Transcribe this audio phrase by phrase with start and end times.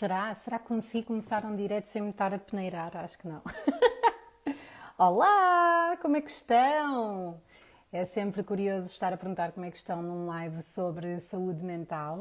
[0.00, 0.34] Será?
[0.34, 2.96] Será que consegui começar um direto sem me estar a peneirar?
[2.96, 3.42] Acho que não.
[4.96, 7.38] Olá, como é que estão?
[7.92, 12.20] É sempre curioso estar a perguntar como é que estão num live sobre saúde mental.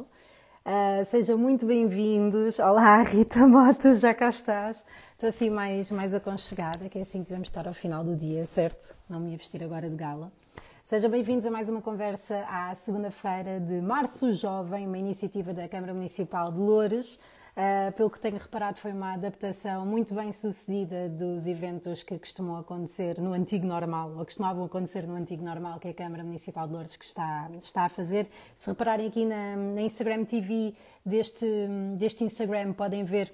[0.66, 2.60] Uh, sejam muito bem-vindos.
[2.60, 4.84] Olá, Rita Mota, já cá estás.
[5.14, 8.46] Estou assim mais, mais aconchegada, que é assim que devemos estar ao final do dia,
[8.46, 8.94] certo?
[9.08, 10.34] Não me ia vestir agora de gala.
[10.84, 15.94] Sejam bem-vindos a mais uma conversa à segunda-feira de Março Jovem, uma iniciativa da Câmara
[15.94, 17.18] Municipal de Loures.
[17.58, 22.58] Uh, pelo que tenho reparado, foi uma adaptação muito bem sucedida dos eventos que costumam
[22.58, 26.68] acontecer no antigo normal, ou costumavam acontecer no antigo normal, que é a Câmara Municipal
[26.68, 28.30] de Lourdes que está, está a fazer.
[28.56, 30.74] Se repararem aqui na, na Instagram TV
[31.06, 31.46] deste,
[31.98, 33.34] deste Instagram, podem ver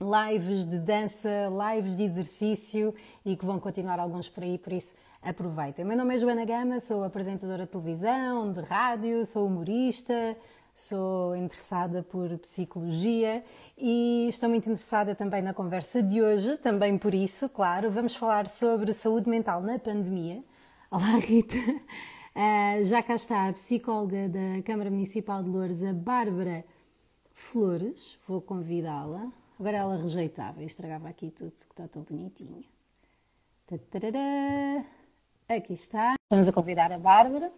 [0.00, 1.28] lives de dança,
[1.74, 2.94] lives de exercício
[3.24, 5.84] e que vão continuar alguns por aí, por isso aproveitem.
[5.84, 10.34] Meu nome é Joana Gama, sou apresentadora de televisão, de rádio, sou humorista
[10.74, 13.44] sou interessada por psicologia
[13.76, 18.48] e estou muito interessada também na conversa de hoje, também por isso, claro, vamos falar
[18.48, 20.42] sobre saúde mental na pandemia.
[20.90, 21.56] Olá, Rita.
[21.56, 26.64] Uh, já cá está a psicóloga da Câmara Municipal de Louros, a Bárbara
[27.32, 28.18] Flores.
[28.26, 29.30] Vou convidá-la.
[29.58, 32.64] Agora ela rejeitava e estragava aqui tudo, que está tão bonitinho.
[35.48, 36.14] Aqui está.
[36.24, 37.52] Estamos a convidar a Bárbara.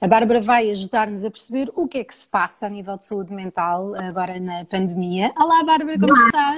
[0.00, 3.04] A Bárbara vai ajudar-nos a perceber o que é que se passa a nível de
[3.04, 5.30] saúde mental agora na pandemia.
[5.36, 6.56] Olá, Bárbara, como Olá, estás?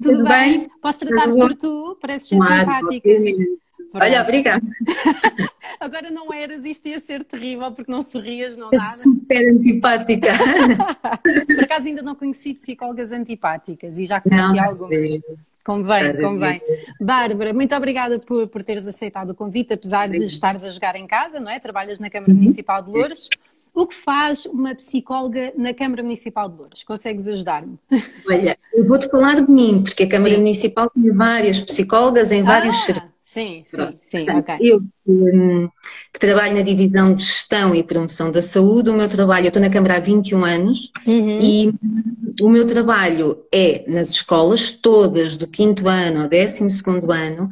[0.00, 0.60] Tudo, Tudo bem?
[0.60, 0.70] bem?
[0.80, 1.98] Posso tratar-te por tu?
[2.00, 3.08] Pareces claro, simpática.
[3.92, 4.62] Olha, obrigada.
[5.80, 8.82] Agora não eras, isto ia ser terrível porque não sorrias, não nada.
[8.84, 10.28] Super antipática.
[11.46, 15.10] por acaso ainda não conheci psicólogas antipáticas e já conheci não, algumas.
[15.64, 16.60] Convém, convém.
[17.00, 21.06] Bárbara, muito obrigada por, por teres aceitado o convite, apesar de estares a jogar em
[21.06, 21.60] casa, não é?
[21.60, 23.28] Trabalhas na Câmara Municipal de Louros.
[23.74, 26.82] O que faz uma psicóloga na Câmara Municipal de Louros?
[26.82, 27.78] Consegues ajudar-me?
[28.28, 30.38] Olha, eu vou-te falar de mim, porque a Câmara Sim.
[30.38, 33.12] Municipal tem várias psicólogas em vários ah, serviços.
[33.22, 34.56] Sim, sim, sim, ok.
[34.60, 35.68] Eu que,
[36.12, 39.62] que, trabalho na divisão de gestão e promoção da saúde, o meu trabalho, eu estou
[39.62, 41.40] na Câmara há 21 anos uhum.
[41.40, 41.72] e
[42.42, 47.48] o meu trabalho é nas escolas, todas do quinto ano ao décimo segundo ano,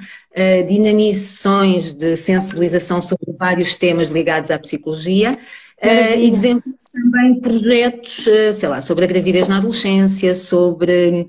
[0.69, 5.39] dinamizo sessões de sensibilização sobre vários temas ligados à psicologia
[5.83, 11.29] uh, e desenvolvo também projetos, uh, sei lá, sobre a gravidez na adolescência, sobre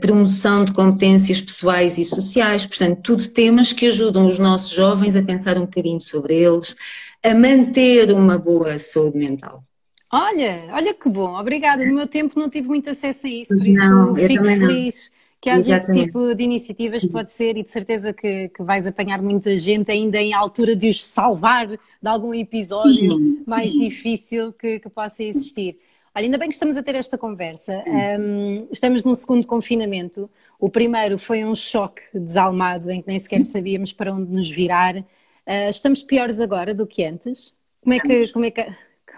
[0.00, 5.22] promoção de competências pessoais e sociais, portanto, tudo temas que ajudam os nossos jovens a
[5.22, 6.74] pensar um bocadinho sobre eles,
[7.22, 9.62] a manter uma boa saúde mental.
[10.10, 11.84] Olha, olha que bom, obrigada.
[11.84, 15.10] No meu tempo não tive muito acesso a isso, por isso não, fico feliz
[15.40, 17.08] que haja esse tipo de iniciativas Sim.
[17.08, 20.88] pode ser e de certeza que, que vais apanhar muita gente ainda em altura de
[20.88, 23.36] os salvar de algum episódio Sim.
[23.46, 25.78] mais difícil que, que, possa existir.
[26.14, 27.84] Olha, ainda bem que estamos a ter esta conversa.
[27.86, 30.28] Um, estamos num segundo confinamento.
[30.58, 34.96] O primeiro foi um choque desalmado em que nem sequer sabíamos para onde nos virar.
[34.96, 37.54] Uh, estamos piores agora do que antes?
[37.80, 38.66] Como é que, como é que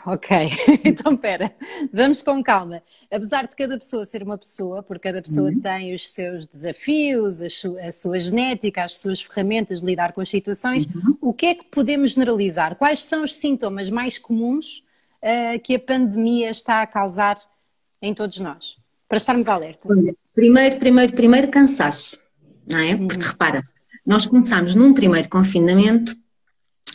[0.07, 0.49] ok.
[0.85, 1.55] então, espera,
[1.93, 2.83] vamos com calma.
[3.11, 5.61] Apesar de cada pessoa ser uma pessoa, porque cada pessoa uhum.
[5.61, 7.47] tem os seus desafios, a,
[7.87, 11.17] a, sua genética, as suas ferramentas de lidar com as situações, uhum.
[11.21, 12.77] o que é que podemos generalizar?
[12.77, 14.83] Quais são os sintomas mais comuns
[15.23, 17.37] uh, que a pandemia está a causar
[18.01, 18.77] em todos nós?
[19.09, 19.89] Para estarmos alerta.
[20.35, 22.19] Primeiro, primeiro, primeiro cansaço,
[22.67, 22.97] não é?
[22.97, 23.31] Porque uhum.
[23.31, 23.63] repara,
[24.07, 26.17] nós começámos num primeiro confinamento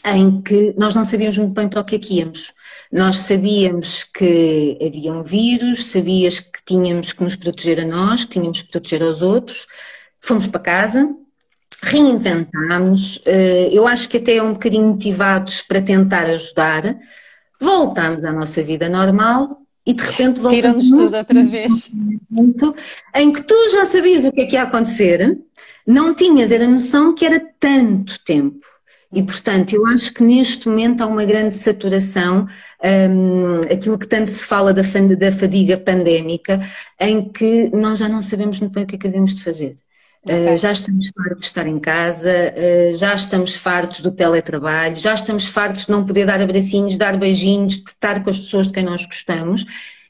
[0.05, 2.53] em que nós não sabíamos muito bem para o que é que íamos.
[2.91, 8.31] Nós sabíamos que havia um vírus, sabias que tínhamos que nos proteger a nós, que
[8.31, 9.65] tínhamos que proteger aos outros.
[10.19, 11.09] Fomos para casa,
[11.81, 16.97] reinventámos, eh, eu acho que até um bocadinho motivados para tentar ajudar,
[17.59, 21.91] voltámos à nossa vida normal e de repente voltamos tudo outra vez.
[23.15, 25.39] Em que tu já sabias o que é que ia acontecer,
[25.85, 28.74] não tinhas era noção que era tanto tempo.
[29.15, 32.45] E, portanto, eu acho que neste momento há uma grande saturação,
[32.83, 34.81] um, aquilo que tanto se fala da,
[35.17, 36.59] da fadiga pandémica,
[36.99, 39.77] em que nós já não sabemos muito bem o que é que devemos de fazer.
[40.23, 40.53] Okay.
[40.53, 45.13] Uh, já estamos fartos de estar em casa, uh, já estamos fartos do teletrabalho, já
[45.13, 48.73] estamos fartos de não poder dar abracinhos, dar beijinhos, de estar com as pessoas de
[48.73, 49.65] quem nós gostamos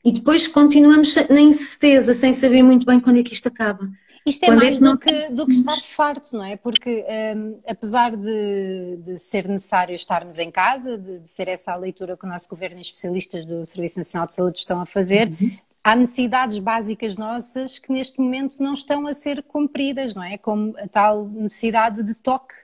[0.06, 3.90] e depois continuamos na incerteza, sem saber muito bem quando é que isto acaba.
[4.26, 6.58] Isto é Quando é mais do, que, do que estar farto, não é?
[6.58, 7.06] Porque
[7.38, 12.18] um, apesar de, de, ser necessário estarmos em casa, de, de, ser essa a leitura
[12.18, 15.52] que o nosso governo e especialistas do Serviço Nacional de Saúde estão a fazer, uhum.
[15.84, 20.40] há necessidades básicas nossas que neste momento não estão a ser cumpridas, não é?
[20.40, 22.56] Como a tal necessidade de toque.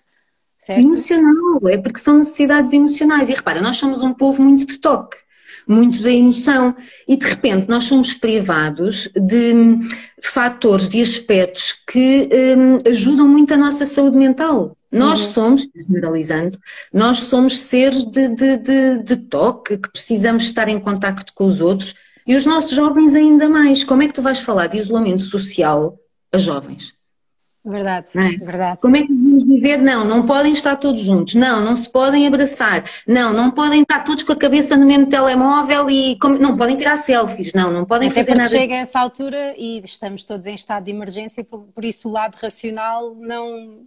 [0.57, 0.81] Certo?
[0.81, 3.29] Emocional, é porque são necessidades emocionais.
[3.29, 5.17] E repara, nós somos um povo muito de toque.
[5.67, 6.75] Muito da emoção.
[7.07, 9.79] E de repente nós somos privados de hum,
[10.21, 14.75] fatores, de aspectos que um, ajudam muito a nossa saúde mental.
[14.91, 15.33] Nós uhum.
[15.33, 16.59] somos, generalizando,
[16.93, 21.61] nós somos seres de, de, de, de toque, que precisamos estar em contacto com os
[21.61, 21.95] outros
[22.27, 23.83] e os nossos jovens ainda mais.
[23.83, 25.97] Como é que tu vais falar de isolamento social
[26.31, 26.93] a jovens?
[27.63, 28.43] Verdade, é?
[28.43, 28.81] verdade.
[28.81, 32.25] Como é que vamos dizer não, não podem estar todos juntos, não, não se podem
[32.25, 36.75] abraçar, não, não podem estar todos com a cabeça no mesmo telemóvel e não podem
[36.75, 38.49] tirar selfies, não, não podem Até fazer nada.
[38.49, 42.11] chega a essa altura e estamos todos em estado de emergência, por, por isso o
[42.11, 43.85] lado racional não,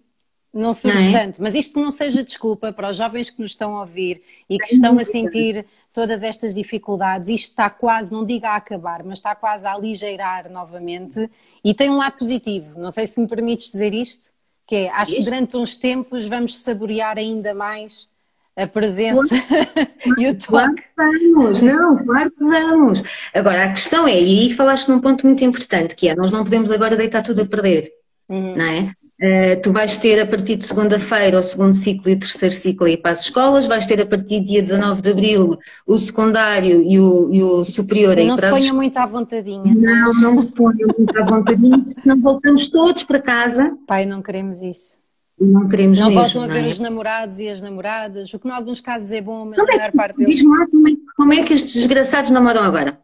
[0.52, 1.24] não surge não é?
[1.24, 1.42] tanto.
[1.42, 4.72] Mas isto não seja desculpa para os jovens que nos estão a ouvir e que
[4.72, 9.32] estão a sentir todas estas dificuldades, isto está quase, não diga a acabar, mas está
[9.34, 11.30] quase a aligeirar novamente
[11.64, 12.78] e tem um lado positivo.
[12.78, 14.32] Não sei se me permites dizer isto,
[14.66, 18.08] que é, acho que durante uns tempos vamos saborear ainda mais
[18.56, 19.36] a presença
[20.18, 20.46] e o toque.
[20.46, 23.02] Claro que vamos, não, claro que vamos.
[23.32, 26.42] Agora, a questão é, e aí falaste num ponto muito importante, que é, nós não
[26.42, 27.88] podemos agora deitar tudo a perder,
[28.28, 28.56] uhum.
[28.56, 28.92] não é?
[29.24, 32.86] Uh, tu vais ter a partir de segunda-feira o segundo ciclo e o terceiro ciclo
[32.86, 36.82] aí para as escolas, vais ter a partir de dia 19 de abril o secundário
[36.82, 39.74] e o, e o superior aí não para Não se ponha muito à vontadinha.
[39.74, 43.74] Não, não se ponha muito à vontadinha, porque senão voltamos todos para casa.
[43.86, 44.98] Pai, não queremos isso.
[45.40, 46.68] Não queremos não mesmo, voltam a ver é?
[46.70, 49.74] os namorados e as namoradas, o que em alguns casos é bom, mas como na
[49.74, 50.34] é maior parte deles...
[50.34, 52.98] Diz-me lá como é, como é que estes desgraçados namoram agora?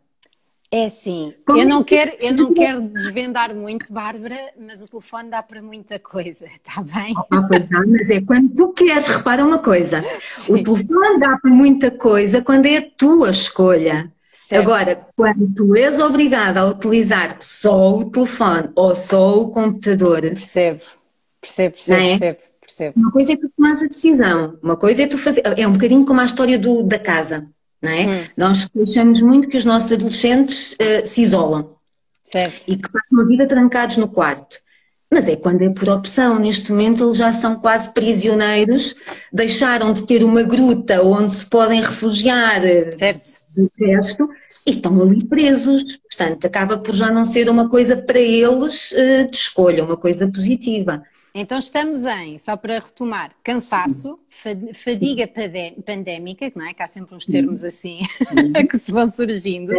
[0.72, 1.34] É sim.
[1.49, 5.99] eu não, quero, eu não quero desvendar muito, Bárbara, mas o telefone dá para muita
[5.99, 7.12] coisa, está bem?
[7.28, 10.52] Ah, pois dá, mas é quando tu queres, repara uma coisa, sim.
[10.52, 14.12] o telefone dá para muita coisa quando é a tua escolha.
[14.32, 14.62] Certo.
[14.62, 20.20] Agora, quando tu és obrigada a utilizar só o telefone ou só o computador.
[20.20, 20.82] Percebo,
[21.40, 22.08] percebo, percebo, é?
[22.08, 23.00] percebo, percebo.
[23.00, 25.43] Uma coisa é tu tomares a decisão, uma coisa é tu fazer.
[25.56, 27.49] É um bocadinho como a história do, da casa
[27.82, 28.06] não é?
[28.06, 28.25] Hum.
[28.37, 31.77] Nós achamos muito que os nossos adolescentes uh, se isolam
[32.25, 32.62] certo.
[32.67, 34.59] e que passam a vida trancados no quarto.
[35.12, 36.38] Mas é quando é por opção.
[36.38, 38.94] Neste momento eles já são quase prisioneiros,
[39.32, 43.29] deixaram de ter uma gruta onde se podem refugiar eh, certo.
[43.56, 44.29] do resto
[44.65, 45.97] e estão ali presos.
[45.97, 50.29] Portanto, acaba por já não ser uma coisa para eles uh, de escolha, uma coisa
[50.29, 51.03] positiva.
[51.35, 54.19] Então estamos em, só para retomar, cansaço,
[54.75, 55.29] fadiga
[55.87, 56.75] pandémica, não é?
[56.75, 58.00] Que há sempre uns termos assim
[58.69, 59.73] que se vão surgindo,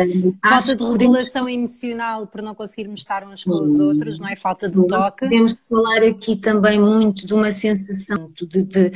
[0.43, 4.35] falta de regulação emocional por não conseguirmos estar uns com os outros, não é?
[4.35, 5.25] Falta de toque.
[5.25, 8.91] Podemos falar aqui também muito de uma sensação de, de,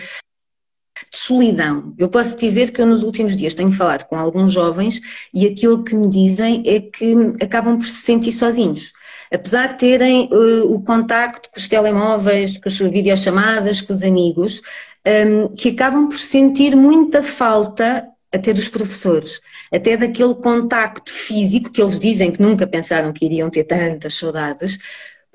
[1.11, 1.93] de solidão.
[1.97, 5.01] Eu posso dizer que eu nos últimos dias tenho falado com alguns jovens
[5.33, 8.93] e aquilo que me dizem é que acabam por se sentir sozinhos
[9.33, 14.61] apesar de terem uh, o contacto com os telemóveis, com as videochamadas, com os amigos,
[15.05, 19.39] um, que acabam por sentir muita falta até dos professores,
[19.71, 24.77] até daquele contacto físico que eles dizem que nunca pensaram que iriam ter tantas saudades,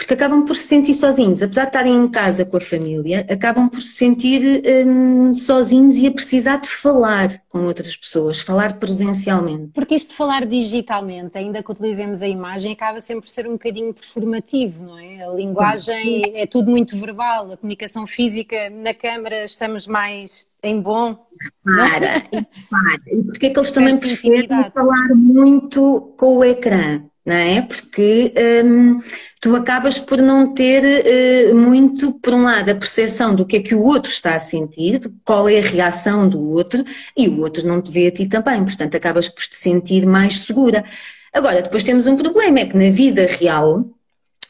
[0.00, 3.68] porque acabam por se sentir sozinhos, apesar de estarem em casa com a família, acabam
[3.68, 9.72] por se sentir hum, sozinhos e a precisar de falar com outras pessoas, falar presencialmente.
[9.74, 13.52] Porque isto de falar digitalmente, ainda que utilizemos a imagem, acaba sempre por ser um
[13.52, 15.22] bocadinho performativo, não é?
[15.22, 21.26] A linguagem é tudo muito verbal, a comunicação física na câmara estamos mais em bom.
[21.66, 23.02] Repara, repara.
[23.12, 27.02] E porque é que eles também preferem falar muito com o ecrã?
[27.24, 27.62] Não é?
[27.62, 28.32] Porque
[28.64, 29.00] hum,
[29.40, 33.60] tu acabas por não ter uh, muito, por um lado, a percepção do que é
[33.62, 36.84] que o outro está a sentir, qual é a reação do outro,
[37.16, 40.40] e o outro não te vê a ti também, portanto acabas por te sentir mais
[40.40, 40.84] segura.
[41.32, 43.84] Agora, depois temos um problema, é que na vida real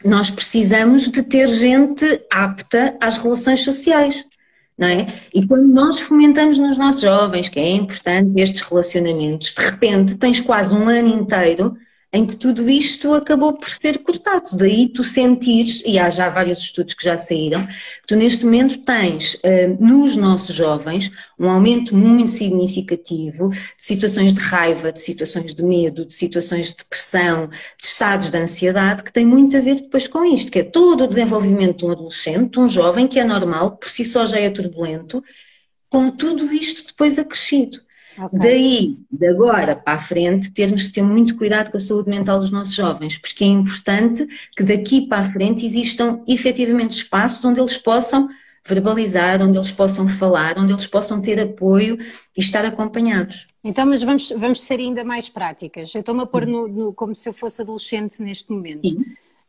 [0.03, 4.25] nós precisamos de ter gente apta às relações sociais.
[4.79, 5.05] É?
[5.31, 10.39] E quando nós fomentamos nos nossos jovens que é importante estes relacionamentos, de repente tens
[10.39, 11.77] quase um ano inteiro
[12.13, 14.57] em que tudo isto acabou por ser cortado.
[14.57, 18.79] Daí tu sentires, e há já vários estudos que já saíram, que tu neste momento
[18.79, 25.55] tens uh, nos nossos jovens um aumento muito significativo de situações de raiva, de situações
[25.55, 29.75] de medo, de situações de depressão, de estados de ansiedade, que tem muito a ver
[29.75, 33.19] depois com isto, que é todo o desenvolvimento de um adolescente, de um jovem que
[33.19, 35.23] é normal, que por si só já é turbulento,
[35.89, 37.79] com tudo isto depois acrescido.
[38.17, 38.39] Okay.
[38.39, 42.39] Daí, de agora para a frente, termos que ter muito cuidado com a saúde mental
[42.39, 47.59] dos nossos jovens, porque é importante que daqui para a frente existam efetivamente espaços onde
[47.59, 48.27] eles possam
[48.65, 51.97] verbalizar, onde eles possam falar, onde eles possam ter apoio
[52.37, 53.47] e estar acompanhados.
[53.63, 55.93] Então, mas vamos, vamos ser ainda mais práticas.
[55.93, 58.87] Eu estou-me a pôr no, no, como se eu fosse adolescente neste momento.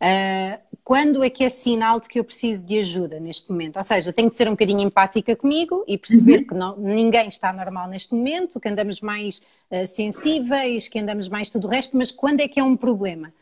[0.02, 3.76] Uh, quando é que é sinal de que eu preciso de ajuda neste momento?
[3.76, 6.46] Ou seja, tenho de ser um bocadinho empática comigo e perceber uhum.
[6.46, 9.40] que não, ninguém está normal neste momento, que andamos mais
[9.70, 13.32] uh, sensíveis, que andamos mais tudo o resto, mas quando é que é um problema?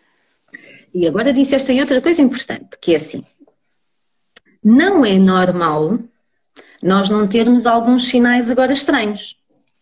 [0.92, 3.24] E agora disseste aí outra coisa importante, que é assim,
[4.62, 5.98] não é normal
[6.82, 9.39] nós não termos alguns sinais agora estranhos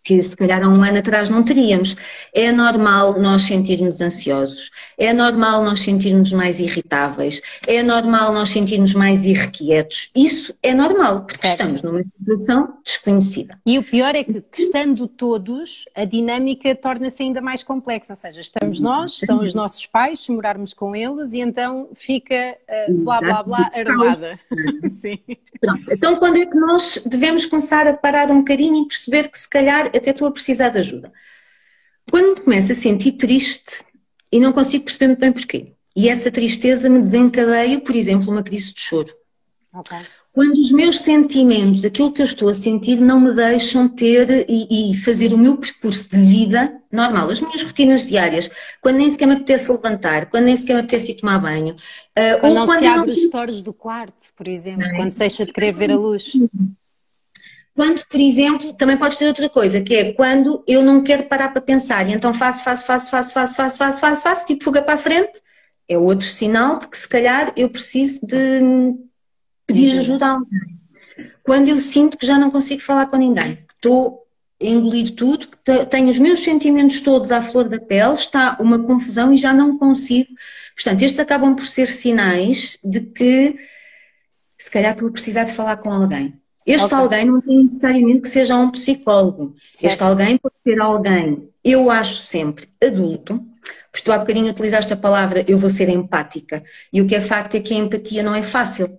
[0.09, 1.95] que se calhar há um ano atrás não teríamos.
[2.33, 8.95] É normal nós sentirmos ansiosos, é normal nós sentirmos mais irritáveis, é normal nós sentirmos
[8.95, 10.11] mais irrequietos.
[10.17, 11.61] Isso é normal, porque certo.
[11.61, 13.59] estamos numa situação desconhecida.
[13.67, 18.15] E o pior é que, estando todos, a dinâmica torna-se ainda mais complexa.
[18.15, 22.57] Ou seja, estamos nós, estão os nossos pais, se morarmos com eles, e então fica
[22.88, 24.41] uh, blá blá blá armada.
[24.88, 25.19] Sim.
[25.61, 25.83] Pronto.
[25.93, 29.49] Então, quando é que nós devemos começar a parar um bocadinho e perceber que se
[29.49, 31.12] calhar até estou a precisar de ajuda.
[32.11, 33.85] Quando me começo a sentir triste
[34.33, 38.43] e não consigo perceber muito bem porquê, e essa tristeza me desencadeia, por exemplo, uma
[38.43, 39.12] crise de choro.
[39.75, 39.99] Okay.
[40.33, 44.93] Quando os meus sentimentos, aquilo que eu estou a sentir, não me deixam ter e,
[44.93, 48.49] e, fazer o meu percurso de vida normal, as minhas rotinas diárias,
[48.81, 51.75] quando nem sequer me apetece levantar, quando nem sequer me apetece ir tomar banho.
[51.75, 53.14] Uh, quando não quando se abre não...
[53.14, 56.33] os stores do quarto, por exemplo, não, quando se deixa de querer ver a luz.
[57.78, 61.50] Quando, por exemplo, também pode ter outra coisa, que é quando eu não quero parar
[61.50, 64.82] para pensar e então faço, faço, faço, faço, faço, faço, faço, faço, faço, tipo fuga
[64.82, 65.40] para a frente,
[65.88, 68.97] é outro sinal de que se calhar eu preciso de
[69.64, 70.80] pedir ajuda a alguém.
[71.44, 74.26] Quando eu sinto que já não consigo falar com ninguém, que estou
[74.61, 78.82] a engolir tudo, que tenho os meus sentimentos todos à flor da pele, está uma
[78.82, 80.30] confusão e já não consigo.
[80.75, 83.56] Portanto, estes acabam por ser sinais de que
[84.58, 86.35] se calhar estou a precisar de falar com alguém.
[86.69, 86.99] Este okay.
[86.99, 89.55] alguém não tem necessariamente que seja um psicólogo.
[89.73, 89.93] Certo.
[89.93, 93.45] Este alguém pode ser alguém, eu acho sempre, adulto,
[93.91, 96.63] porque tu há bocadinho utilizaste a palavra eu vou ser empática.
[96.93, 98.99] E o que é facto é que a empatia não é fácil.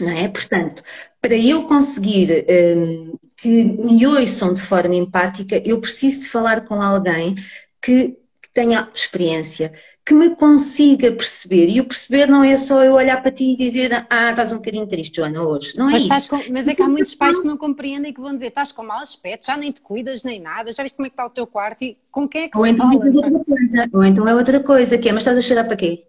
[0.00, 0.28] Não é?
[0.28, 0.82] Portanto,
[1.20, 2.44] para eu conseguir
[2.76, 7.34] um, que me ouçam de forma empática, eu preciso de falar com alguém
[7.80, 8.08] que,
[8.42, 9.72] que tenha experiência,
[10.06, 11.68] que me consiga perceber.
[11.68, 14.56] E o perceber não é só eu olhar para ti e dizer, ah, estás um
[14.56, 15.76] bocadinho triste, Joana, hoje.
[15.76, 16.30] Não é mas isso.
[16.30, 18.70] Com, mas é que há muitos pais que não compreendem e que vão dizer, estás
[18.70, 21.26] com mau aspecto, já nem te cuidas nem nada, já viste como é que está
[21.26, 23.00] o teu quarto e com quem é que Ou se então fala?
[23.00, 23.90] dizes outra coisa.
[23.92, 26.04] Ou então é outra coisa, que é, mas estás a chorar para quê?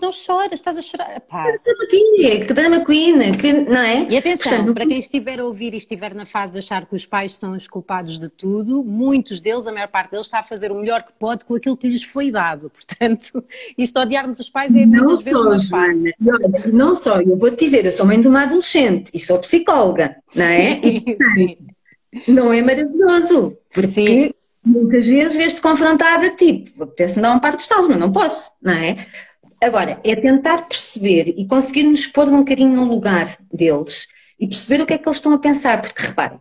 [0.00, 1.20] Não choras, estás a chorar.
[1.20, 1.48] Pá.
[1.48, 4.06] aqui, que drama queen, que, não é?
[4.08, 6.94] E atenção, Portanto, para quem estiver a ouvir e estiver na fase de achar que
[6.94, 10.44] os pais são os culpados de tudo, muitos deles, a maior parte deles, está a
[10.44, 12.70] fazer o melhor que pode com aquilo que lhes foi dado.
[12.74, 13.44] Portanto,
[13.76, 16.14] isso de odiarmos os pais é muitas vezes uma fase.
[16.72, 20.44] Não só, eu vou-te dizer, eu sou mãe de uma adolescente e sou psicóloga, não
[20.44, 20.80] é?
[20.82, 21.76] E, portanto,
[22.28, 24.34] não é maravilhoso, porque sim.
[24.64, 28.72] muitas vezes vês-te confrontada, tipo, apetece-me dar um par de estalos, mas não posso, não
[28.72, 28.96] é?
[29.62, 34.06] Agora, é tentar perceber e conseguir nos pôr um bocadinho no lugar deles
[34.38, 36.40] e perceber o que é que eles estão a pensar, porque reparem,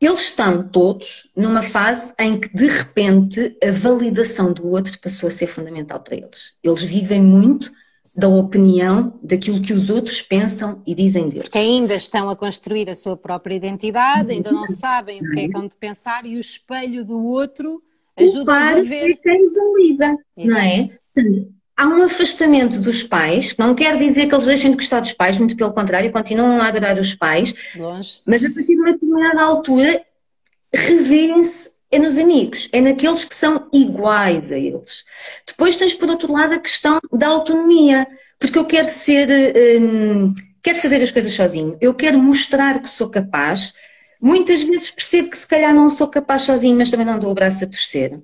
[0.00, 5.32] eles estão todos numa fase em que de repente a validação do outro passou a
[5.32, 6.54] ser fundamental para eles.
[6.62, 7.72] Eles vivem muito
[8.14, 11.44] da opinião daquilo que os outros pensam e dizem deles.
[11.44, 15.46] Porque ainda estão a construir a sua própria identidade, ainda não sabem o que é
[15.46, 17.82] que vão de pensar e o espelho do outro
[18.16, 19.10] ajuda-os a ver.
[19.10, 20.90] É quem valida, não é?
[21.76, 25.38] Há um afastamento dos pais, não quer dizer que eles deixem de gostar dos pais,
[25.38, 28.20] muito pelo contrário, continuam a adorar os pais, Longe.
[28.24, 30.02] mas a partir de uma determinada altura
[30.72, 35.04] revêem-se é nos amigos, é naqueles que são iguais a eles.
[35.46, 38.06] Depois tens, por outro lado, a questão da autonomia,
[38.38, 39.28] porque eu quero ser,
[39.80, 43.74] hum, quero fazer as coisas sozinho, eu quero mostrar que sou capaz.
[44.20, 47.34] Muitas vezes percebo que se calhar não sou capaz sozinho, mas também não dou o
[47.34, 48.18] braço a torcer.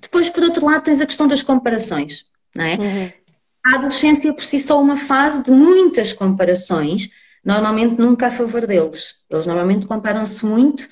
[0.00, 2.24] Depois, por outro lado, tens a questão das comparações
[2.56, 2.76] não é?
[2.76, 3.12] Uhum.
[3.64, 7.08] A adolescência por si só é uma fase de muitas comparações,
[7.44, 9.16] normalmente nunca a favor deles.
[9.30, 10.88] Eles normalmente comparam-se muito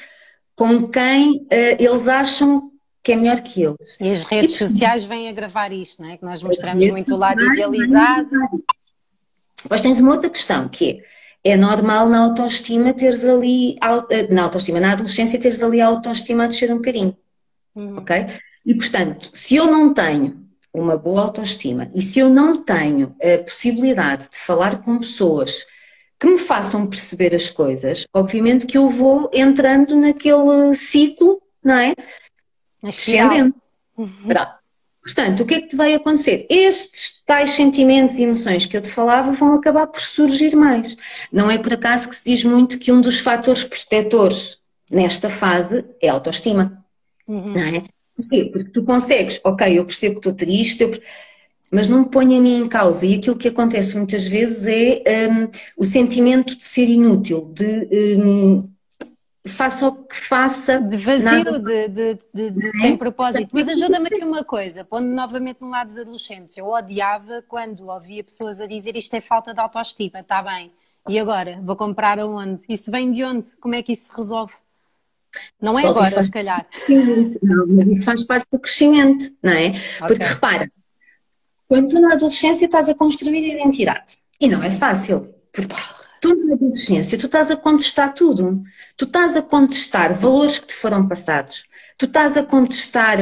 [0.54, 2.70] com quem uh, eles acham
[3.02, 3.96] que é melhor que eles.
[3.98, 6.16] E as redes e, sociais vêm agravar isto, não é?
[6.16, 8.28] Que nós mostramos muito o lado idealizado.
[9.62, 11.02] Depois tens uma outra questão, que
[11.44, 13.76] é, é normal na autoestima teres ali,
[14.10, 17.16] eh, na autoestima, na adolescência teres ali a autoestima a descer um bocadinho,
[17.74, 17.98] uhum.
[17.98, 18.26] ok?
[18.64, 23.42] E portanto, se eu não tenho uma boa autoestima e se eu não tenho a
[23.42, 25.66] possibilidade de falar com pessoas
[26.18, 31.94] que me façam perceber as coisas, obviamente que eu vou entrando naquele ciclo, não é?
[32.82, 33.56] Descendente.
[33.96, 34.28] Uhum.
[35.02, 36.46] Portanto, o que é que te vai acontecer?
[36.50, 40.94] Estes tais sentimentos e emoções que eu te falava vão acabar por surgir mais.
[41.32, 44.58] Não é por acaso que se diz muito que um dos fatores protetores
[44.90, 46.84] nesta fase é a autoestima.
[47.26, 47.54] Uhum.
[47.54, 47.82] Não é?
[48.16, 48.44] Porquê?
[48.52, 50.90] Porque tu consegues, ok, eu percebo que estou triste, eu...
[51.70, 53.06] mas não me ponho a mim em causa.
[53.06, 58.58] E aquilo que acontece muitas vezes é um, o sentimento de ser inútil, de um,
[59.46, 60.80] faça o que faça.
[60.80, 61.58] De vazio, nada...
[61.58, 63.48] de, de, de, de sem propósito.
[63.52, 66.56] Mas ajuda-me aqui uma coisa, pondo novamente no lado dos adolescentes.
[66.56, 70.70] Eu odiava quando ouvia pessoas a dizer isto é falta de autoestima, está bem.
[71.08, 71.58] E agora?
[71.62, 72.62] Vou comprar aonde?
[72.68, 73.56] Isso vem de onde?
[73.56, 74.52] Como é que isso se resolve?
[75.60, 76.66] Não é Só agora, se calhar.
[77.42, 79.68] Não, mas isso faz parte do crescimento, não é?
[79.68, 79.80] Okay.
[80.08, 80.72] Porque repara,
[81.68, 85.74] quando tu na adolescência estás a construir a identidade, e não é fácil, porque
[86.20, 88.60] tu na adolescência tu estás a contestar tudo.
[88.96, 91.64] Tu estás a contestar valores que te foram passados.
[91.96, 93.18] Tu estás a contestar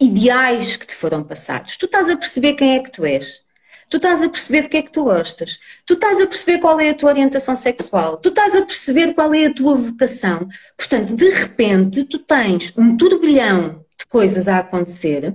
[0.00, 1.76] ideais que te foram passados.
[1.76, 3.40] Tu estás a perceber quem é que tu és.
[3.88, 5.58] Tu estás a perceber de que é que tu gostas.
[5.84, 8.16] Tu estás a perceber qual é a tua orientação sexual.
[8.16, 10.48] Tu estás a perceber qual é a tua vocação.
[10.76, 15.34] Portanto, de repente, tu tens um turbilhão de coisas a acontecer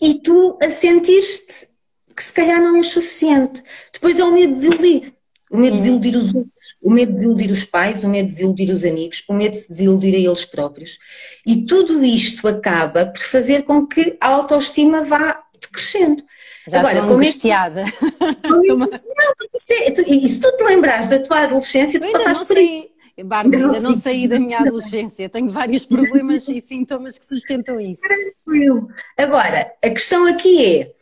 [0.00, 1.68] e tu a sentir-te
[2.14, 3.62] que se calhar não é suficiente.
[3.92, 5.14] Depois é o medo de desiludir.
[5.50, 8.34] O medo de desiludir os outros, o medo de desiludir os pais, o medo de
[8.34, 10.98] desiludir os amigos, o medo de se desiludir a eles próprios.
[11.46, 16.22] E tudo isto acaba por fazer com que a autoestima vá crescendo.
[16.68, 17.82] Já Agora, estou angustiada.
[17.82, 22.00] É como é que, não, isto é, e se tu te lembrares da tua adolescência,
[22.00, 22.94] tu passaste por isso.
[23.24, 28.02] Bárbara, ainda não saí da minha adolescência, tenho vários problemas e sintomas que sustentam isso.
[28.02, 28.88] Tranquilo.
[29.16, 30.92] Agora, a questão aqui é: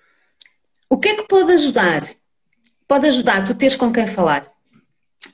[0.90, 2.02] o que é que pode ajudar?
[2.86, 4.51] Pode ajudar tu teres com quem falar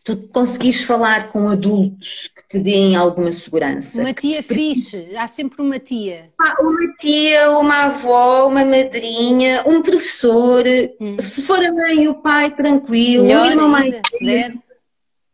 [0.05, 4.01] tu conseguires falar com adultos que te deem alguma segurança.
[4.01, 4.55] Uma tia te...
[4.55, 6.31] fixe, há sempre uma tia.
[6.41, 10.65] Ah, uma tia, uma avó, uma madrinha, um professor,
[11.01, 11.17] hum.
[11.19, 14.63] se for a mãe o pai, tranquilo, Melhor o irmão mais cedo.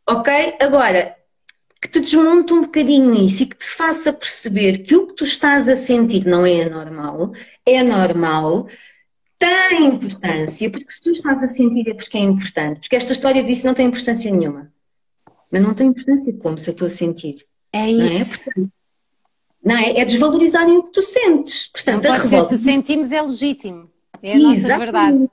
[0.08, 0.54] Ok?
[0.60, 1.16] Agora,
[1.80, 5.24] que te desmonte um bocadinho isso e que te faça perceber que o que tu
[5.24, 7.32] estás a sentir não é anormal,
[7.66, 8.66] é normal,
[9.38, 12.80] tem importância, porque se tu estás a sentir é porque é importante.
[12.80, 14.72] Porque esta história disse não tem importância nenhuma.
[15.50, 17.36] Mas não tem importância como se eu estou a sentir.
[17.72, 18.50] É isso.
[18.56, 18.68] Não é?
[19.64, 20.00] não é?
[20.00, 21.68] é desvalorizarem o que tu sentes.
[21.68, 22.48] Portanto, não pode revolta...
[22.50, 23.88] ser, se sentimos é legítimo.
[24.22, 24.62] É a Exatamente.
[24.62, 25.30] nossa verdade.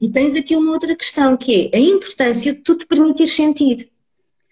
[0.00, 3.90] E tens aqui uma outra questão que é a importância de tu te permitir sentir.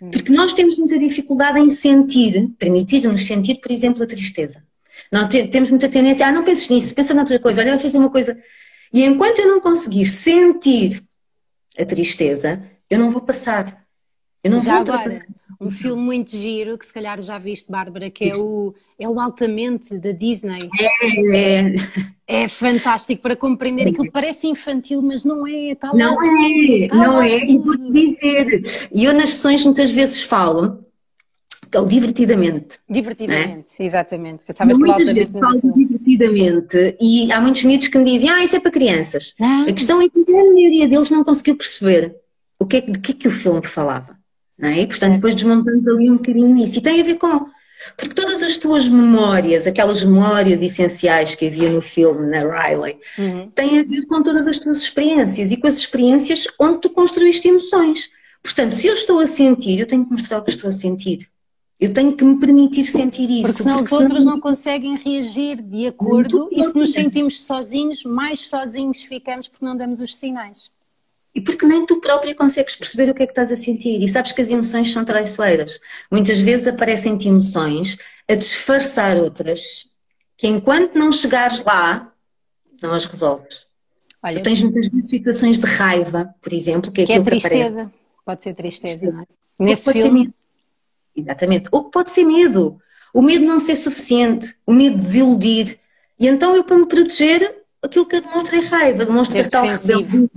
[0.00, 0.10] Hum.
[0.10, 4.62] Porque nós temos muita dificuldade em sentir, permitir-nos sentir, por exemplo, a tristeza.
[5.10, 8.10] Nós temos muita tendência, ah, não penses nisso, pensa noutra coisa, olha, vai fazer uma
[8.10, 8.36] coisa.
[8.92, 11.02] E enquanto eu não conseguir sentir
[11.78, 13.84] a tristeza, eu não vou passar.
[14.42, 15.26] Eu não já vou agora,
[15.60, 19.18] um filme muito giro que se calhar já viste, Bárbara, que é o, é o
[19.18, 20.70] Altamente da Disney.
[20.78, 21.74] É, é.
[22.44, 23.88] é fantástico para compreender.
[23.88, 25.72] Aquilo parece infantil, mas não é.
[25.72, 27.38] Está não é, não é.
[27.38, 30.85] E vou-te dizer, e eu nas sessões muitas vezes falo
[31.72, 32.78] é o divertidamente.
[32.88, 33.84] Divertidamente, é?
[33.84, 34.44] exatamente.
[34.44, 38.60] Pensava muitas vezes falo divertidamente e há muitos miúdos que me dizem, ah, isso é
[38.60, 39.34] para crianças.
[39.38, 39.62] Não.
[39.66, 42.16] A questão é que a maioria deles não conseguiu perceber
[42.58, 44.16] o que é, de que é que o filme falava.
[44.58, 44.80] Não é?
[44.80, 46.78] E portanto depois desmontamos ali um bocadinho isso.
[46.78, 47.46] E tem a ver com...
[47.96, 53.50] Porque todas as tuas memórias, aquelas memórias essenciais que havia no filme, na Riley, uhum.
[53.50, 57.46] têm a ver com todas as tuas experiências e com as experiências onde tu construíste
[57.46, 58.08] emoções.
[58.42, 61.18] Portanto, se eu estou a sentir, eu tenho que mostrar o que estou a sentir.
[61.78, 63.42] Eu tenho que me permitir sentir isso.
[63.42, 68.02] Porque senão porque os outros não conseguem reagir de acordo e se nos sentimos sozinhos,
[68.02, 70.70] mais sozinhos ficamos porque não damos os sinais.
[71.34, 74.02] E porque nem tu própria consegues perceber o que é que estás a sentir.
[74.02, 75.78] E sabes que as emoções são traiçoeiras.
[76.10, 79.90] Muitas vezes aparecem-te emoções a disfarçar outras
[80.34, 82.10] que enquanto não chegares lá,
[82.82, 83.66] não as resolves.
[84.22, 87.28] Olha, tu tens muitas vezes situações de raiva, por exemplo, que é que é aquilo
[87.28, 87.54] é tristeza.
[87.54, 87.94] que aparece.
[88.24, 89.24] Pode ser tristeza, não é?
[89.60, 90.32] Nesse filme
[91.16, 91.68] Exatamente.
[91.72, 92.78] Ou pode ser medo.
[93.12, 95.78] O medo de não ser suficiente, o medo de desiludir.
[96.18, 100.28] E então eu, para me proteger, aquilo que eu demonstro é raiva, demonstro tal rebeldia,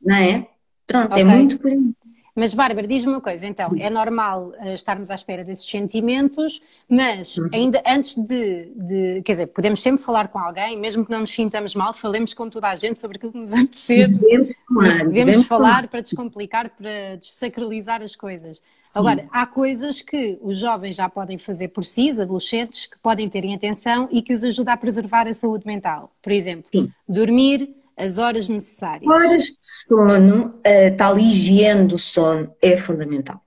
[0.00, 0.46] não é?
[0.86, 1.22] Pronto, é okay.
[1.22, 1.92] é muito por aí.
[2.38, 7.36] Mas, Bárbara, diz-me uma coisa, então, é normal uh, estarmos à espera desses sentimentos, mas
[7.36, 7.50] uhum.
[7.52, 11.30] ainda antes de, de, Quer dizer, podemos sempre falar com alguém, mesmo que não nos
[11.30, 14.08] sintamos mal, falemos com toda a gente sobre aquilo que nos apetecer.
[14.08, 14.98] Devemos falar.
[15.08, 18.62] Devemos falar, falar para descomplicar, para desacralizar as coisas.
[18.84, 18.98] Sim.
[19.00, 23.28] Agora, há coisas que os jovens já podem fazer por si, os adolescentes, que podem
[23.28, 26.12] terem atenção e que os ajuda a preservar a saúde mental.
[26.22, 26.88] Por exemplo, Sim.
[27.08, 29.10] dormir as horas necessárias?
[29.10, 33.42] Horas de sono, a tal higiene do sono é fundamental.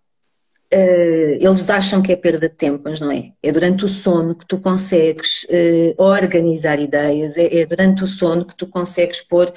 [0.73, 3.33] Uh, eles acham que é perda de tempo, mas não é.
[3.43, 8.45] É durante o sono que tu consegues uh, organizar ideias, é, é, durante o sono
[8.45, 9.51] que tu consegues pôr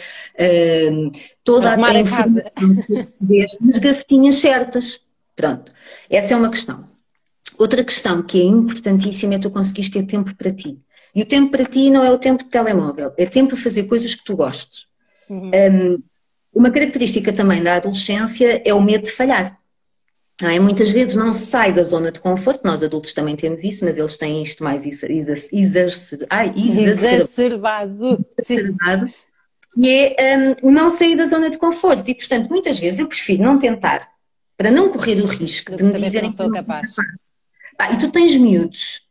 [1.44, 5.00] toda a, a informação que recebeste nas gavetinhas certas.
[5.37, 5.72] Pronto,
[6.11, 6.85] essa é uma questão.
[7.57, 10.80] Outra questão que é importantíssima é tu conseguires ter tempo para ti.
[11.14, 13.85] E o tempo para ti não é o tempo de telemóvel, é tempo para fazer
[13.85, 14.87] coisas que tu gostes.
[15.29, 15.50] Uhum.
[15.55, 16.03] Um,
[16.53, 19.59] uma característica também da adolescência é o medo de falhar.
[20.42, 20.59] É?
[20.59, 23.96] Muitas vezes não se sai da zona de conforto, nós adultos também temos isso, mas
[23.96, 26.27] eles têm isto mais exacerbado.
[26.29, 28.18] Ai, exacerbado.
[28.38, 29.14] exacerbado
[29.74, 32.09] que é um, o não sair da zona de conforto.
[32.09, 34.00] E, portanto, muitas vezes eu prefiro não tentar,
[34.57, 36.94] para não correr o risco de me dizerem que não sou capaz.
[37.79, 39.03] Ah, e tu tens miúdos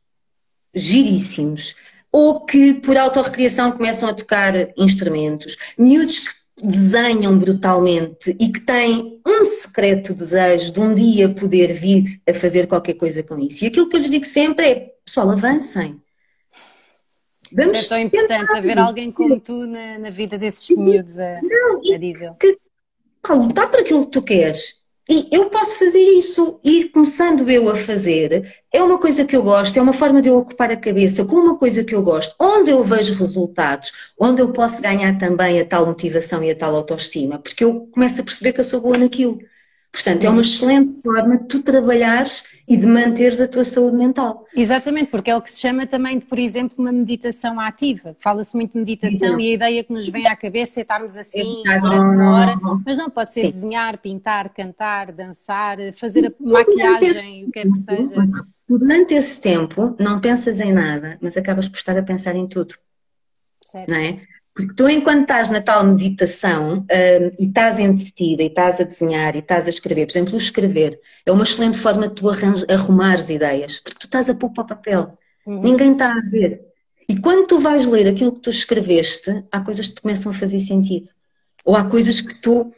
[0.74, 1.76] giríssimos,
[2.14, 9.20] ou que por autorrecriação começam a tocar instrumentos, miúdos que desenham brutalmente e que têm
[9.26, 13.64] um secreto desejo de um dia poder vir a fazer qualquer coisa com isso.
[13.64, 16.00] E aquilo que eu lhes digo sempre é, pessoal, avancem.
[17.52, 21.82] Vamos é tão importante haver alguém como tu na, na vida desses miúdos a, não,
[21.94, 22.32] a dizer.
[22.40, 22.60] Que,
[23.24, 24.83] pá, lutar por aquilo que tu queres.
[25.10, 29.44] E eu posso fazer isso, e começando eu a fazer, é uma coisa que eu
[29.44, 32.34] gosto, é uma forma de eu ocupar a cabeça com uma coisa que eu gosto,
[32.40, 36.74] onde eu vejo resultados, onde eu posso ganhar também a tal motivação e a tal
[36.76, 39.40] autoestima, porque eu começo a perceber que eu sou boa naquilo.
[39.92, 44.46] Portanto, é uma excelente forma de tu trabalhares e de manteres a tua saúde mental.
[44.56, 48.16] Exatamente, porque é o que se chama também, por exemplo, uma meditação ativa.
[48.20, 51.62] Fala-se muito de meditação e a ideia que nos vem à cabeça é estarmos assim
[51.68, 53.52] é durante uma hora, mas não, pode ser Sim.
[53.52, 58.16] desenhar, pintar, cantar, dançar, fazer a maquiagem, o que é que seja.
[58.68, 62.76] durante esse tempo não pensas em nada, mas acabas por estar a pensar em tudo.
[63.62, 63.90] Certo.
[63.90, 64.20] Não é?
[64.56, 66.86] Porque tu, enquanto estás na tal meditação um,
[67.40, 71.00] e estás entretida e estás a desenhar e estás a escrever, por exemplo, o escrever
[71.26, 75.18] é uma excelente forma de tu arrumares ideias, porque tu estás a pôr para papel,
[75.46, 75.62] uhum.
[75.62, 76.62] ninguém está a ver.
[77.10, 80.36] E quando tu vais ler aquilo que tu escreveste, há coisas que te começam a
[80.36, 81.10] fazer sentido.
[81.66, 82.72] Ou há coisas que tu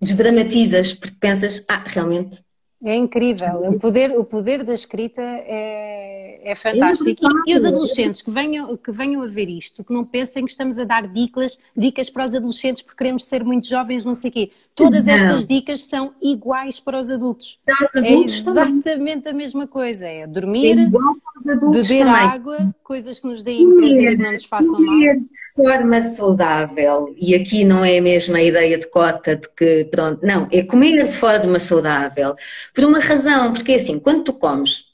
[0.00, 2.42] desdramatizas porque pensas, ah, realmente
[2.84, 7.24] é incrível, o poder, o poder da escrita é, é fantástico.
[7.46, 10.50] E, e, os adolescentes que venham, que venham a ver isto, que não pensem que
[10.50, 14.30] estamos a dar dicas, dicas para os adolescentes porque queremos ser muito jovens, não sei
[14.30, 14.50] o quê.
[14.74, 15.12] Todas não.
[15.12, 17.58] estas dicas são iguais para os adultos.
[17.68, 19.20] Os é adultos é exatamente também.
[19.26, 20.06] a mesma coisa.
[20.06, 22.06] É dormir, é beber também.
[22.06, 25.16] água, coisas que nos deem prazer e que não nos façam comer mal.
[25.16, 27.14] de forma saudável.
[27.20, 31.06] E aqui não é mesmo a ideia de cota de que, pronto, não, é comer
[31.06, 32.34] de forma saudável.
[32.72, 34.86] Por uma razão, porque é assim, quando tu comes,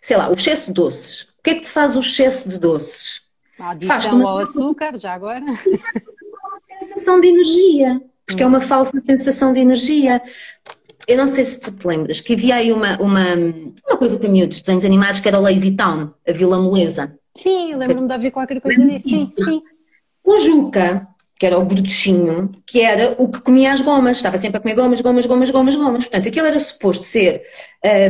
[0.00, 2.58] sei lá, o excesso de doces, o que é que te faz o excesso de
[2.58, 3.22] doces?
[3.58, 5.40] A adição ao açúcar, já agora.
[5.40, 8.00] Faz uma sensação de energia
[8.30, 10.22] porque é uma falsa sensação de energia.
[11.06, 14.28] Eu não sei se tu te lembras que havia aí uma, uma, uma coisa para
[14.28, 17.18] miúdos, desenhos animados, que era o Lazy Town, a Vila Moleza.
[17.36, 19.02] Sim, lembro-me de haver qualquer coisa disso.
[19.02, 19.62] Sim, sim.
[20.24, 21.08] O Juca,
[21.40, 24.74] que era o gorduchinho, que era o que comia as gomas, estava sempre a comer
[24.74, 26.04] gomas, gomas, gomas, gomas, gomas.
[26.04, 27.40] Portanto, aquilo era suposto ser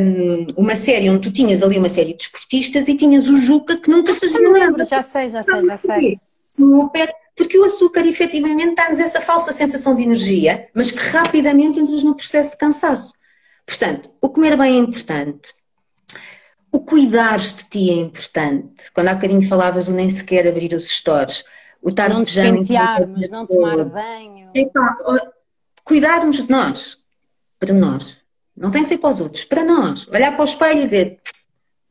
[0.03, 3.77] um, uma série onde tu tinhas ali uma série de esportistas e tinhas o Juca
[3.77, 4.59] que nunca fazia nada.
[4.59, 6.19] lembro, já sei, já sei, já sei.
[6.49, 12.03] Super porque o açúcar efetivamente dá-nos essa falsa sensação de energia, mas que rapidamente entras
[12.03, 13.15] no processo de cansaço.
[13.65, 15.55] Portanto, o comer bem é importante.
[16.73, 18.91] O cuidar de ti é importante.
[18.93, 21.45] Quando há bocadinho falavas o nem sequer abrir os stores,
[21.83, 24.51] o estar não despentearmos, não tomar banho.
[24.55, 24.97] Epa,
[25.85, 26.99] cuidarmos de nós,
[27.59, 28.21] para nós.
[28.57, 30.07] Não tem que ser para os outros, para nós.
[30.09, 31.21] Olhar para o espelho e dizer: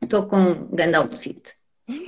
[0.00, 1.42] estou com um grande outfit,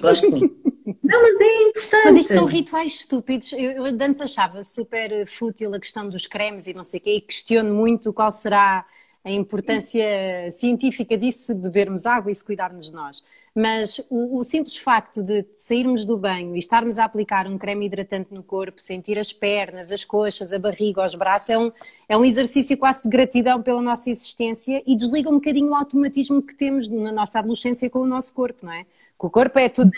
[0.01, 0.57] gosto de mim.
[1.03, 2.05] Não, mas é importante.
[2.05, 3.53] Mas isto são rituais estúpidos.
[3.53, 7.17] Eu, eu antes achava super fútil a questão dos cremes e não sei o quê,
[7.17, 8.85] e questiono muito qual será
[9.25, 10.05] a importância
[10.51, 13.23] científica disso se bebermos água e se cuidarmos de nós.
[13.55, 17.85] Mas o, o, simples facto de sairmos do banho e estarmos a aplicar um creme
[17.85, 21.71] hidratante no corpo, sentir as pernas, as coxas, a barriga, os braços, é um,
[22.09, 26.41] é um exercício quase de gratidão pela nossa existência e desliga um bocadinho o automatismo
[26.41, 28.85] que temos na nossa adolescência com o nosso corpo, não é?
[28.85, 29.91] Que o corpo é tudo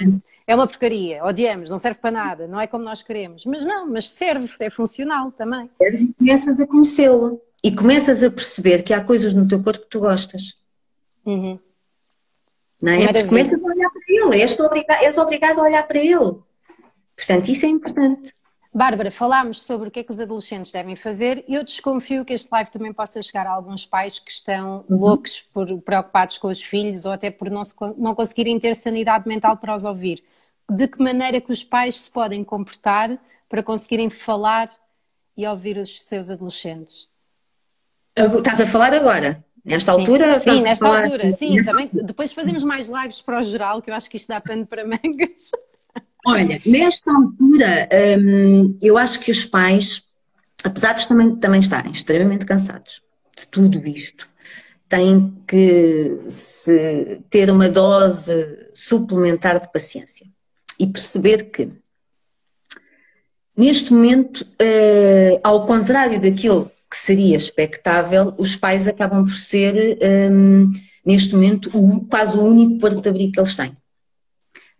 [0.46, 3.46] é uma porcaria, odiamos, não serve para nada, não é como nós queremos.
[3.46, 5.70] Mas não, mas serve, é funcional também.
[6.18, 10.00] Começas a conhecê-lo e começas a perceber que há coisas no teu corpo que tu
[10.00, 10.56] gostas.
[11.24, 11.58] Uhum.
[12.80, 13.06] Não é?
[13.06, 16.36] Porque começas a olhar para ele, és, obrigado, és obrigado a olhar para ele.
[17.16, 18.32] Portanto, isso é importante.
[18.72, 22.32] Bárbara, falámos sobre o que é que os adolescentes devem fazer e eu desconfio que
[22.32, 24.98] este live também possa chegar a alguns pais que estão uhum.
[24.98, 29.28] loucos por preocupados com os filhos ou até por não, se, não conseguirem ter sanidade
[29.28, 30.24] mental para os ouvir
[30.68, 33.16] de que maneira que os pais se podem comportar
[33.48, 34.68] para conseguirem falar
[35.36, 37.08] e ouvir os seus adolescentes?
[38.16, 39.44] Estás a falar agora?
[39.64, 40.38] Nesta altura?
[40.38, 41.62] Sim, sim nesta altura, sim.
[41.62, 44.66] Também, depois fazemos mais lives para o geral, que eu acho que isto dá pano
[44.66, 45.50] para mangas.
[46.26, 50.04] Olha, nesta altura, hum, eu acho que os pais,
[50.62, 53.02] apesar de também, também estarem extremamente cansados
[53.38, 54.28] de tudo isto,
[54.88, 56.18] têm que
[57.30, 60.26] ter uma dose suplementar de paciência
[60.78, 61.70] e perceber que,
[63.56, 69.98] neste momento, uh, ao contrário daquilo que seria expectável, os pais acabam por ser,
[70.30, 70.70] um,
[71.04, 73.76] neste momento, o, quase o único porto de abrigo que eles têm.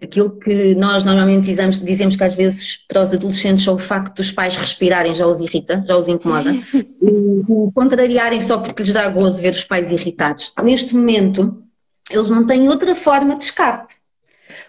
[0.01, 4.19] Aquilo que nós normalmente dizemos, dizemos que às vezes para os adolescentes só o facto
[4.19, 6.55] dos pais respirarem já os irrita, já os incomoda.
[7.03, 10.53] o, o contrariarem só porque lhes dá gozo ver os pais irritados.
[10.63, 11.61] Neste momento,
[12.09, 13.93] eles não têm outra forma de escape.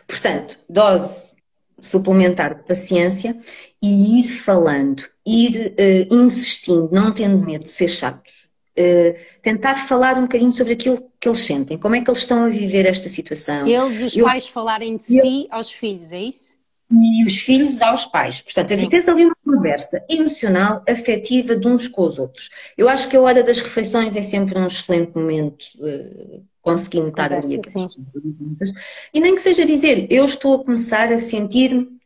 [0.07, 1.34] Portanto, dose
[1.79, 3.37] suplementar paciência
[3.81, 8.45] e ir falando, ir uh, insistindo, não tendo medo de ser chatos.
[8.77, 12.43] Uh, tentar falar um bocadinho sobre aquilo que eles sentem, como é que eles estão
[12.43, 13.65] a viver esta situação.
[13.65, 16.55] Eles, os Eu, pais, falarem de si aos filhos, é isso?
[16.91, 18.41] E os filhos aos pais.
[18.41, 22.49] Portanto, a ter ali uma conversa emocional, afetiva de uns com os outros.
[22.77, 25.65] Eu acho que a hora das refeições é sempre um excelente momento.
[25.77, 28.73] Uh, conseguindo estar ali perguntas.
[29.13, 31.99] E nem que seja dizer, eu estou a começar a sentir-me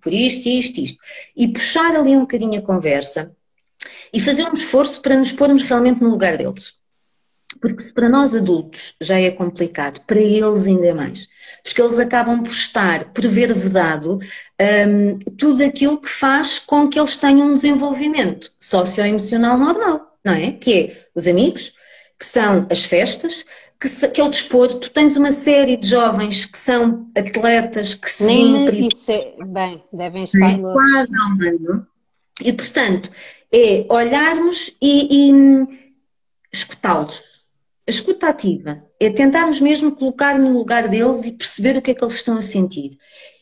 [0.00, 0.98] por isto, isto, isto.
[1.36, 3.32] E puxar ali um bocadinho a conversa
[4.12, 6.74] e fazer um esforço para nos pormos realmente no lugar deles.
[7.60, 11.28] Porque se para nós adultos já é complicado, para eles ainda é mais.
[11.64, 14.20] Porque eles acabam por estar, por ver vedado
[14.88, 20.52] um, tudo aquilo que faz com que eles tenham um desenvolvimento socioemocional normal, não é?
[20.52, 21.72] Que é os amigos,
[22.22, 23.44] que são as festas,
[23.80, 24.78] que, que é o desporto.
[24.78, 30.22] Tu tens uma série de jovens que são atletas, que se Nem é, bem, devem
[30.22, 31.86] estar é, quase um ano.
[32.40, 33.10] E, portanto,
[33.52, 35.66] é olharmos e, e
[36.52, 37.24] escutá-los.
[37.88, 41.94] A escuta ativa é tentarmos mesmo colocar no lugar deles e perceber o que é
[41.94, 42.96] que eles estão a sentir.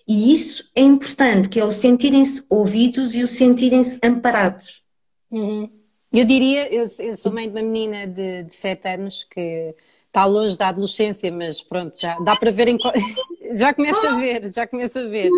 [0.08, 4.82] E isso é importante, que é o sentirem-se ouvidos e o sentirem-se amparados.
[5.30, 5.79] Uhum.
[6.12, 9.74] Eu diria, eu, eu, sou mãe de uma menina de, de 7 anos que
[10.06, 12.78] está longe da adolescência, mas pronto, já dá para ver, em,
[13.56, 15.30] já começa a ver, já começa a ver.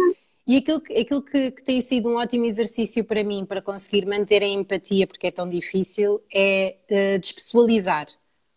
[0.47, 4.07] E aquilo, que, aquilo que, que, tem sido um ótimo exercício para mim, para conseguir
[4.07, 8.07] manter a empatia, porque é tão difícil, é uh, despessoalizar.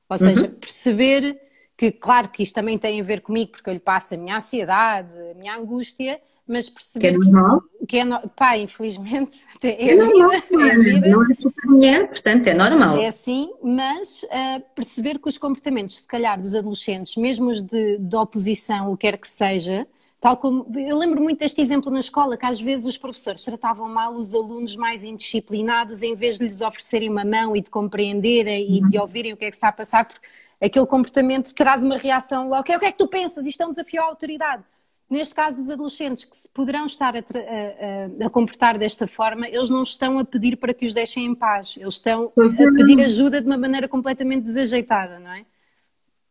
[0.10, 0.52] Ou seja, uhum.
[0.52, 1.40] perceber
[1.78, 4.38] que, claro que isto também tem a ver comigo, porque eu lhe passo a minha
[4.38, 7.64] ansiedade, a minha angústia, mas perceber que é normal.
[7.88, 8.30] Que é no...
[8.30, 11.08] Pá, infelizmente, é, é normal, é vida.
[11.08, 12.98] não é super mulher, portanto é normal.
[12.98, 17.98] É assim, mas uh, perceber que os comportamentos, se calhar, dos adolescentes, mesmo os de,
[17.98, 19.88] de oposição, o que quer que seja,
[20.22, 20.68] tal como.
[20.78, 24.36] Eu lembro muito deste exemplo na escola, que às vezes os professores tratavam mal os
[24.36, 28.88] alunos mais indisciplinados, em vez de lhes oferecerem uma mão e de compreenderem uhum.
[28.88, 30.28] e de ouvirem o que é que está a passar, porque
[30.62, 32.62] aquele comportamento traz uma reação logo.
[32.62, 33.48] O que é que tu pensas?
[33.48, 34.64] Isto é um desafio à autoridade.
[35.10, 39.70] Neste caso, os adolescentes que se poderão estar a, a, a, comportar desta forma, eles
[39.70, 43.40] não estão a pedir para que os deixem em paz, eles estão a pedir ajuda
[43.40, 45.46] de uma maneira completamente desajeitada, não é?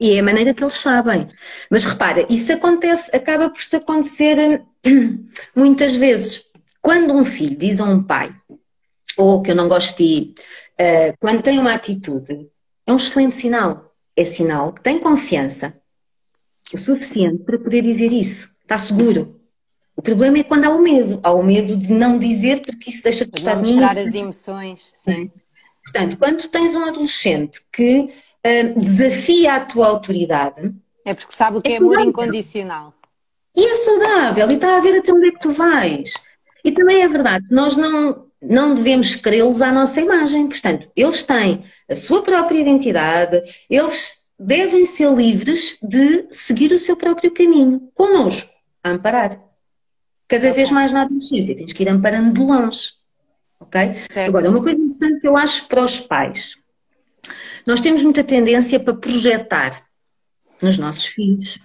[0.01, 1.29] E é a maneira que eles sabem.
[1.71, 6.45] Mas repara, isso acontece, acaba por acontecer hum, muitas vezes.
[6.83, 8.35] Quando um filho diz a um pai,
[9.17, 10.35] ou que eu não gosto de ir,
[10.81, 12.51] uh, quando tem uma atitude,
[12.85, 13.95] é um excelente sinal.
[14.17, 15.75] É sinal que tem confiança
[16.73, 19.41] o suficiente para poder dizer isso está seguro.
[19.97, 21.21] O problema é quando há o medo.
[21.23, 24.91] Há o medo de não dizer porque isso deixa de estar de mostrar as emoções,
[24.95, 25.31] sim.
[25.85, 28.11] Portanto, quando tens um adolescente que
[28.45, 30.73] uh, desafia a tua autoridade...
[31.05, 32.95] É porque sabe o que é, é amor incondicional.
[33.57, 36.13] E é saudável, e está a ver até onde é que tu vais.
[36.65, 40.49] E também é verdade, nós não, não devemos querê-los à nossa imagem.
[40.49, 46.97] Portanto, eles têm a sua própria identidade, eles devem ser livres de seguir o seu
[46.97, 48.54] próprio caminho, connosco
[48.91, 49.41] amparar.
[50.29, 52.95] Cada vez mais na adolescência, tens que ir amparando de longe.
[53.61, 53.81] Ok?
[54.11, 54.29] Certo.
[54.29, 56.57] Agora, uma coisa interessante que eu acho para os pais:
[57.67, 59.87] nós temos muita tendência para projetar
[60.61, 61.59] nos nossos filhos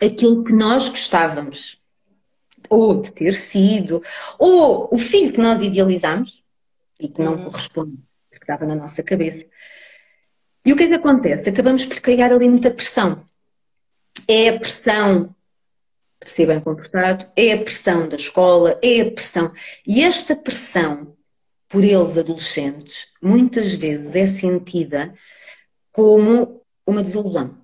[0.00, 1.78] aquilo que nós gostávamos,
[2.68, 4.02] ou de ter sido,
[4.38, 6.42] ou o filho que nós idealizamos
[6.98, 7.44] e que não uhum.
[7.44, 7.98] corresponde,
[8.30, 9.44] porque estava na nossa cabeça.
[10.64, 11.48] E o que é que acontece?
[11.48, 13.24] Acabamos por criar ali muita pressão.
[14.28, 15.34] É a pressão
[16.22, 19.52] de ser bem comportado, é a pressão da escola, é a pressão.
[19.86, 21.16] E esta pressão,
[21.68, 25.14] por eles adolescentes, muitas vezes é sentida
[25.90, 27.58] como uma desilusão.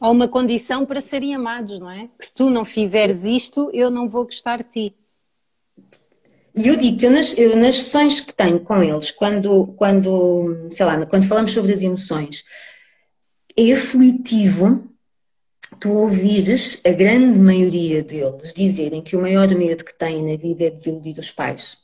[0.00, 2.08] Ou uma condição para serem amados, não é?
[2.18, 4.96] Que se tu não fizeres isto, eu não vou gostar de ti.
[6.54, 10.86] E eu digo, eu nas, eu nas sessões que tenho com eles, quando, quando, sei
[10.86, 12.44] lá, quando falamos sobre as emoções,
[13.56, 14.90] é aflitivo
[15.86, 20.64] tu ouvires a grande maioria deles dizerem que o maior medo que têm na vida
[20.64, 21.78] é desiludir os pais.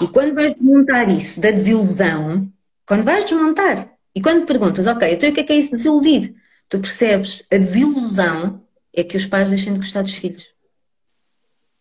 [0.00, 2.50] E quando vais desmontar isso da desilusão,
[2.86, 6.34] quando vais desmontar, e quando perguntas, ok, então o que é que é isso desiludir?
[6.66, 8.62] Tu percebes, a desilusão
[8.94, 10.46] é que os pais deixem de gostar dos filhos.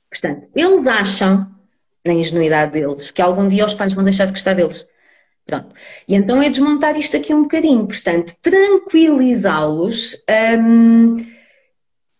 [0.09, 1.49] Portanto, eles acham,
[2.05, 4.85] na ingenuidade deles, que algum dia os pais vão deixar de gostar deles.
[5.45, 5.73] Pronto.
[6.05, 7.87] E então é desmontar isto aqui um bocadinho.
[7.87, 10.17] Portanto, tranquilizá-los
[10.59, 11.15] hum,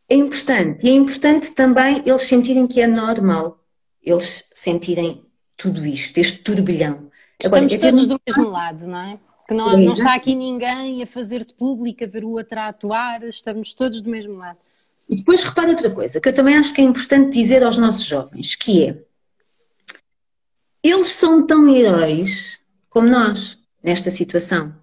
[0.10, 0.86] é importante.
[0.86, 3.60] E é importante também eles sentirem que é normal
[4.06, 5.26] eles sentirem
[5.58, 7.10] tudo isto, este turbilhão.
[7.42, 9.20] Estamos Agora, todos do mesmo lado, não é?
[9.48, 12.60] Que não, é, não está aqui ninguém a fazer de público, a ver o outro
[12.60, 14.60] a atuar, estamos todos do mesmo lado.
[15.10, 18.06] E depois repara outra coisa, que eu também acho que é importante dizer aos nossos
[18.06, 19.04] jovens, que é,
[20.82, 24.74] eles são tão heróis como nós, nesta situação.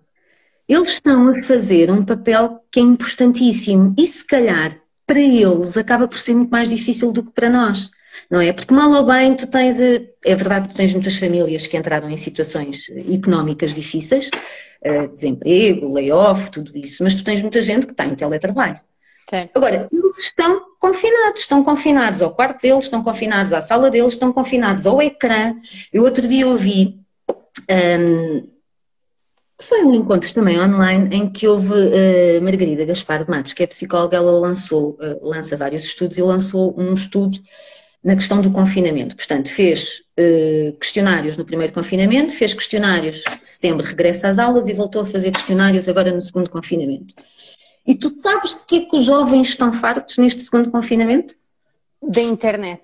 [0.69, 4.81] Eles estão a fazer um papel que é importantíssimo e se calhar
[5.13, 7.91] para eles acaba por ser muito mais difícil do que para nós,
[8.31, 8.51] não é?
[8.51, 12.09] Porque mal ou bem tu tens, é verdade que tu tens muitas famílias que entraram
[12.09, 14.31] em situações económicas difíceis,
[14.81, 18.81] eh, desemprego, layoff, tudo isso, mas tu tens muita gente que está em teletrabalho.
[19.29, 19.51] Certo.
[19.55, 24.33] Agora, eles estão confinados, estão confinados ao quarto deles, estão confinados à sala deles, estão
[24.33, 25.55] confinados ao ecrã.
[25.93, 26.99] Eu outro dia ouvi
[27.71, 28.49] um,
[29.63, 33.67] foi um encontro também online em que houve uh, Margarida Gaspar de Matos, que é
[33.67, 37.39] psicóloga, ela lançou, uh, lança vários estudos e lançou um estudo
[38.03, 39.15] na questão do confinamento.
[39.15, 45.03] Portanto, fez uh, questionários no primeiro confinamento, fez questionários setembro, regressa às aulas e voltou
[45.03, 47.15] a fazer questionários agora no segundo confinamento.
[47.87, 51.35] E tu sabes de que é que os jovens estão fartos neste segundo confinamento?
[52.03, 52.83] Da internet.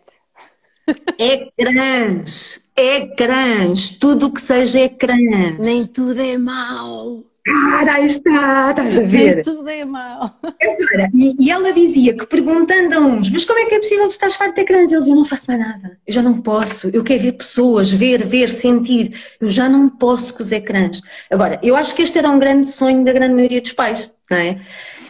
[1.18, 5.58] Ecrãs, ecrãs, tudo o que seja ecrãs.
[5.58, 7.24] Nem tudo é mau.
[7.44, 9.36] Cara, aí está, estás a ver?
[9.36, 10.22] Nem tudo é mau.
[10.42, 14.06] Agora, e, e, ela dizia que perguntando a uns, mas como é que é possível
[14.06, 14.92] tu estás farto de ecrãs?
[14.92, 18.24] Eles, eu não faço mais nada, eu já não posso, eu quero ver pessoas, ver,
[18.24, 21.00] ver, sentir, eu já não posso com os ecrãs.
[21.30, 24.36] Agora, eu acho que este era um grande sonho da grande maioria dos pais, não
[24.36, 24.60] é?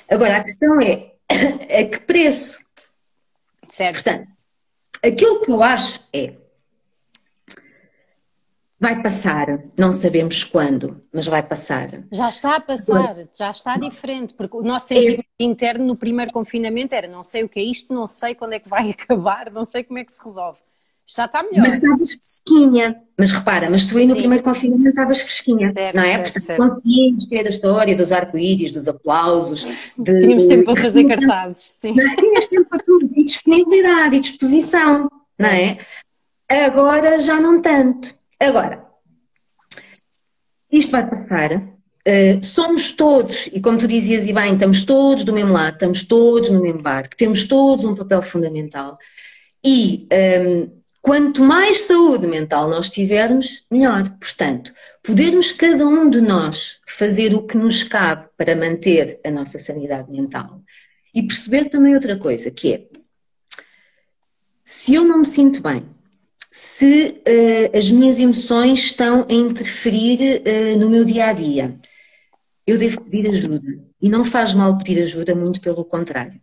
[0.09, 1.13] Agora, a questão é,
[1.81, 2.61] a que preço?
[3.69, 4.03] Certo.
[4.03, 4.29] Portanto,
[5.03, 6.33] aquilo que eu acho é
[8.81, 11.89] vai passar, não sabemos quando, mas vai passar.
[12.13, 15.45] Já está a passar, já está diferente, porque o nosso sentimento é.
[15.45, 18.61] interno no primeiro confinamento era não sei o que é isto, não sei quando é
[18.61, 20.59] que vai acabar, não sei como é que se resolve.
[21.11, 21.63] Já está melhor.
[21.63, 23.03] Mas estavas fresquinha.
[23.17, 24.21] Mas repara, mas tu aí no Sim.
[24.21, 26.07] primeiro confinamento estavas fresquinha, certo, não é?
[26.07, 26.69] Certo, Portanto, certo.
[26.69, 29.67] conseguimos ter a história dos arco-íris, dos aplausos.
[29.97, 30.21] De...
[30.21, 31.95] Tínhamos tempo para fazer cartazes, sim.
[31.95, 35.79] Tinhas tempo para tudo, e disponibilidade, e disposição, não é?
[36.47, 38.19] Agora já não tanto.
[38.41, 38.87] Agora,
[40.71, 45.33] isto vai passar, uh, somos todos, e como tu dizias e bem, estamos todos do
[45.33, 48.97] mesmo lado, estamos todos no mesmo barco, temos todos um papel fundamental.
[49.65, 50.71] E um, ehm,
[51.03, 54.09] quanto mais saúde mental nós tivermos, melhor.
[54.21, 54.73] Portanto,
[55.03, 60.11] podermos cada um de nós fazer o que nos cabe para manter a nossa sanidade
[60.13, 60.63] mental.
[61.13, 62.87] E perceber também outra coisa, que é,
[64.63, 65.89] se eu não me sinto bem,
[66.61, 71.77] se uh, as minhas emoções estão a interferir uh, no meu dia a dia.
[72.67, 73.79] Eu devo pedir ajuda.
[74.03, 76.41] E não faz mal pedir ajuda, muito pelo contrário.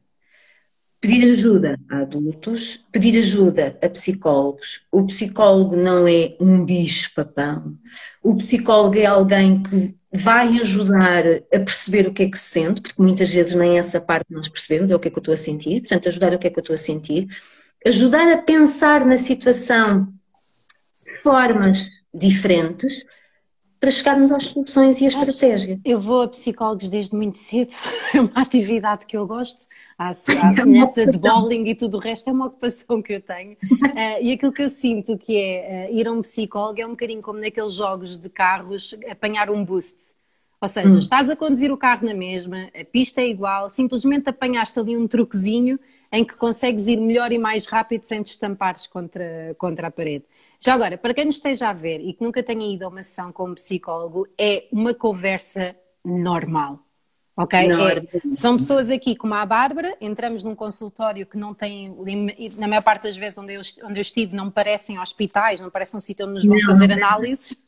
[1.02, 4.84] Pedir ajuda a adultos, pedir ajuda a psicólogos.
[4.90, 7.78] O psicólogo não é um bicho-papão.
[8.24, 11.24] O psicólogo é alguém que vai ajudar
[11.54, 14.48] a perceber o que é que se sente, porque muitas vezes nem essa parte nós
[14.48, 16.50] percebemos, é o que é que eu estou a sentir, portanto, ajudar o que é
[16.50, 17.28] que eu estou a sentir
[17.86, 20.08] ajudar a pensar na situação
[21.06, 23.06] de formas diferentes
[23.80, 25.80] para chegarmos às soluções e à estratégia.
[25.86, 27.72] Eu vou a psicólogos desde muito cedo,
[28.16, 29.68] é uma atividade que eu gosto,
[29.98, 33.52] a, a semelhança de bowling e tudo o resto é uma ocupação que eu tenho.
[33.52, 36.92] Uh, e aquilo que eu sinto que é uh, ir a um psicólogo é um
[36.92, 40.16] bocadinho como naqueles jogos de carros, apanhar um boost.
[40.60, 40.98] Ou seja, hum.
[40.98, 45.08] estás a conduzir o carro na mesma, a pista é igual, simplesmente apanhaste ali um
[45.08, 45.78] truquezinho
[46.16, 50.26] em que consegues ir melhor e mais rápido sem te estampares contra, contra a parede.
[50.60, 53.02] Já agora, para quem nos esteja a ver e que nunca tenha ido a uma
[53.02, 56.80] sessão com um psicólogo, é uma conversa normal.
[57.38, 57.60] Ok?
[57.60, 61.94] É, são pessoas aqui como a Bárbara, entramos num consultório que não tem,
[62.56, 65.98] na maior parte das vezes onde eu, onde eu estive, não parecem hospitais, não parecem
[65.98, 67.62] um sítio onde nos vão não, fazer não análises.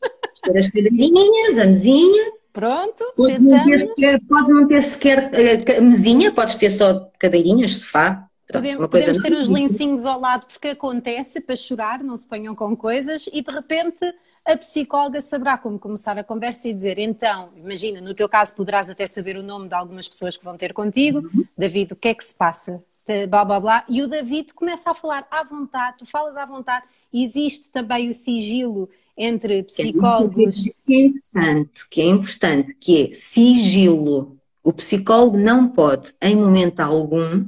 [0.56, 2.32] As cadeirinhas, a mesinha.
[2.50, 3.52] Pronto, podes sentamos.
[3.52, 5.30] Não ter sequer, podes não ter sequer
[5.78, 8.27] uh, mesinha, podes ter só cadeirinhas, sofá.
[8.50, 12.74] Podemos, podemos ter os lencinhos ao lado porque acontece para chorar, não se ponham com
[12.74, 14.00] coisas e de repente
[14.44, 18.88] a psicóloga saberá como começar a conversa e dizer então, imagina, no teu caso poderás
[18.88, 21.44] até saber o nome de algumas pessoas que vão ter contigo, uhum.
[21.56, 22.82] David, o que é que se passa?
[23.28, 26.84] Blá blá blá, e o David começa a falar à vontade, tu falas à vontade,
[27.12, 30.56] existe também o sigilo entre psicólogos.
[30.86, 34.36] Que é importante, que é importante, que é sigilo.
[34.62, 37.46] O psicólogo não pode, em momento algum,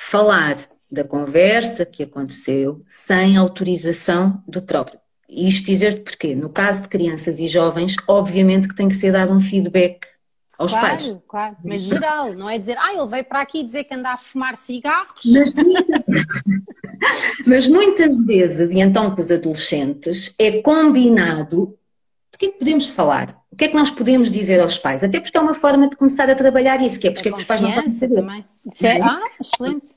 [0.00, 0.56] falar
[0.90, 5.00] da conversa que aconteceu sem autorização do próprio.
[5.28, 6.36] Isto dizer porquê?
[6.36, 10.06] No caso de crianças e jovens, obviamente que tem que ser dado um feedback
[10.56, 11.16] aos claro, pais.
[11.28, 14.16] Claro, mas geral, não é dizer, ah, ele veio para aqui dizer que anda a
[14.16, 15.20] fumar cigarros.
[15.26, 16.04] Mas muitas,
[17.44, 21.76] mas muitas vezes, e então com os adolescentes, é combinado
[22.34, 23.36] o que é que podemos falar?
[23.58, 25.02] O que é que nós podemos dizer aos pais?
[25.02, 27.38] Até porque é uma forma de começar a trabalhar isso, que é porque é que
[27.38, 28.14] os pais não podem saber.
[28.14, 28.44] Também.
[28.84, 29.94] É, ah, excelente.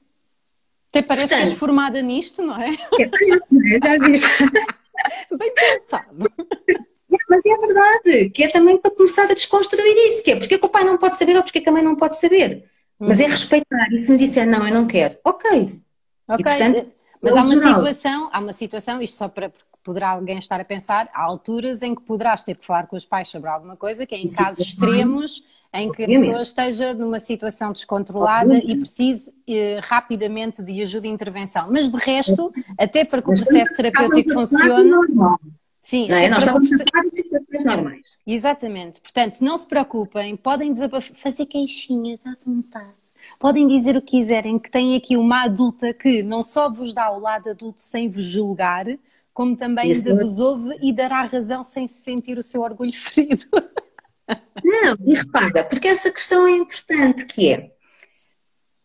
[0.90, 2.74] Até parece Portanto, que és formada nisto, não é?
[3.00, 3.80] É parece, não é?
[3.84, 4.28] Já viste.
[5.38, 6.32] Bem pensado.
[7.30, 10.58] Mas é verdade, que é também para começar a desconstruir isso, que é porque é
[10.58, 12.68] que o pai não pode saber ou porque é que a mãe não pode saber.
[13.00, 13.30] Mas é uhum.
[13.30, 15.80] respeitar, e se me disser não, eu não quero, ok.
[16.28, 16.92] Ok, e, portanto,
[17.22, 17.76] mas há uma geral.
[17.76, 19.52] situação, há uma situação, isto só para
[19.84, 23.06] poderá alguém estar a pensar, há alturas em que poderás ter que falar com os
[23.06, 26.94] pais sobre alguma coisa, que é em Sim, casos extremos em que a pessoa esteja
[26.94, 31.70] numa situação descontrolada e precise eh, rapidamente de ajuda e intervenção.
[31.72, 34.92] Mas de resto, até para que o processo terapêutico funcione.
[35.82, 36.30] Sim, não é?
[36.30, 38.18] nós estamos a falar de situações normais.
[38.28, 39.02] Exatamente.
[39.02, 40.74] Portanto, não se preocupem, podem
[41.16, 43.02] fazer queixinhas à vontade.
[43.40, 47.10] Podem dizer o que quiserem, que tem aqui uma adulta que não só vos dá
[47.10, 48.86] o lado adulto sem vos julgar,
[49.34, 53.46] como também ainda vos ouve e dará razão sem se sentir o seu orgulho ferido.
[54.64, 57.72] Não, e repara, porque essa questão é importante, que é,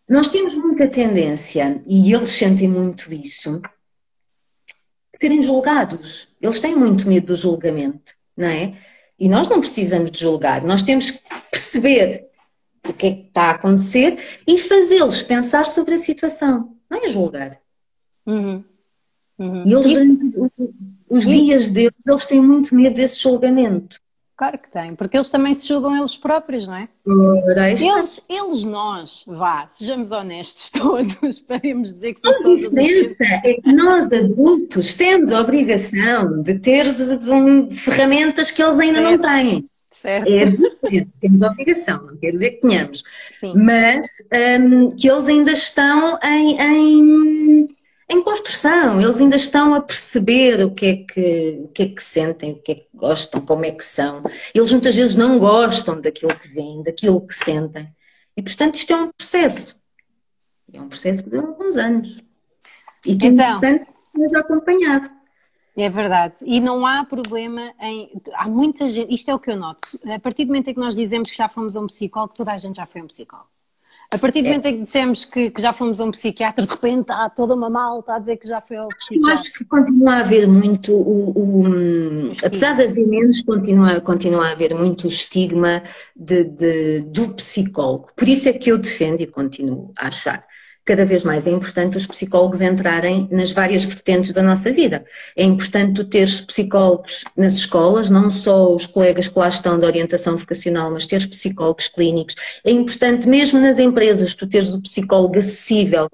[0.09, 6.29] nós temos muita tendência, e eles sentem muito isso, de serem julgados.
[6.41, 8.75] Eles têm muito medo do julgamento, não é?
[9.19, 11.21] E nós não precisamos de julgar, nós temos que
[11.51, 12.29] perceber
[12.87, 14.17] o que é que está a acontecer
[14.47, 17.59] e fazê-los pensar sobre a situação, não é julgar.
[18.25, 18.65] Uhum.
[19.39, 19.65] Uhum.
[19.67, 20.51] E eles, Isso...
[21.09, 24.01] os dias deles, eles têm muito medo desse julgamento.
[24.37, 26.89] Claro que têm, porque eles também se julgam eles próprios, não é?
[27.71, 33.73] Eles, eles nós, vá, sejamos honestos todos, podemos dizer que somos A diferença é que
[33.73, 36.85] nós adultos temos a obrigação de ter
[37.73, 39.23] ferramentas que eles ainda certo.
[39.23, 39.65] não têm.
[39.91, 40.29] Certo.
[40.29, 43.03] É diferente, temos a obrigação, não quer dizer que tenhamos,
[43.41, 43.55] Sim.
[43.57, 44.07] mas
[44.61, 47.36] um, que eles ainda estão em, em
[48.09, 52.03] em construção, eles ainda estão a perceber o que é que, o que, é que
[52.03, 54.23] sentem, o que é que gostam, como é que são.
[54.55, 57.89] Eles muitas vezes não gostam daquilo que vêm, daquilo que sentem.
[58.37, 59.77] E portanto isto é um processo.
[60.73, 62.17] É um processo que deu alguns anos.
[63.05, 63.87] E que é então, importante
[64.17, 65.11] seja acompanhado.
[65.77, 66.37] É verdade.
[66.43, 68.11] E não há problema em.
[68.35, 69.13] Há muita gente.
[69.13, 69.83] Isto é o que eu noto.
[70.09, 72.53] A partir do momento em que nós dizemos que já fomos a um psicólogo, toda
[72.53, 73.56] a gente já foi a um psicólogo.
[74.15, 74.51] A partir do é.
[74.51, 77.55] momento em que dissemos que, que, já fomos a um psiquiatra, de repente há toda
[77.55, 79.31] uma malta a dizer que já foi ao psiquiatra.
[79.31, 84.01] Eu acho que continua a haver muito o, o, o apesar de haver menos, continua,
[84.01, 85.83] continua a haver muito o estigma
[86.15, 88.09] de, de, do psicólogo.
[88.17, 90.45] Por isso é que eu defendo e continuo a achar
[90.87, 95.05] cada vez mais é importante os psicólogos entrarem nas várias vertentes da nossa vida.
[95.37, 99.87] É importante tu teres psicólogos nas escolas, não só os colegas que lá estão da
[99.89, 102.37] orientação vocacional, mas teres psicólogos clínicos.
[102.65, 106.09] É importante mesmo nas empresas tu teres o psicólogo acessível,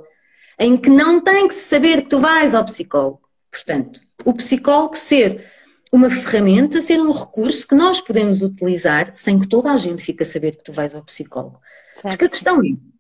[0.59, 3.21] em que não tem que saber que tu vais ao psicólogo.
[3.51, 5.45] Portanto, o psicólogo ser
[5.93, 10.23] uma ferramenta, ser um recurso que nós podemos utilizar sem que toda a gente fique
[10.23, 11.61] a saber que tu vais ao psicólogo.
[11.93, 12.09] Certo.
[12.09, 12.92] Porque a questão é,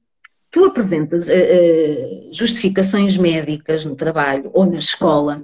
[0.52, 5.42] tu apresentas uh, justificações médicas no trabalho ou na escola,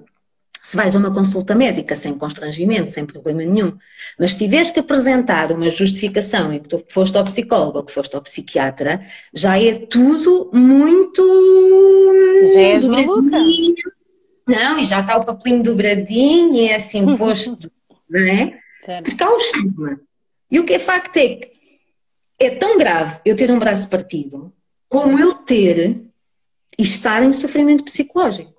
[0.62, 3.74] se vais a uma consulta médica sem constrangimento, sem problema nenhum,
[4.18, 7.92] mas se tiveres que apresentar uma justificação em que tu foste ao psicólogo ou que
[7.92, 9.00] foste ao psiquiatra,
[9.32, 11.22] já é tudo muito.
[12.52, 13.38] Já és maluca.
[14.46, 17.72] Não, e já está o papelinho dobradinho e é assim posto,
[18.10, 18.58] não é?
[19.02, 20.00] Porque há um estigma.
[20.50, 21.50] E o que é facto é que
[22.38, 24.52] é tão grave eu ter um braço partido
[24.88, 26.02] como eu ter
[26.78, 28.54] e estar em sofrimento psicológico.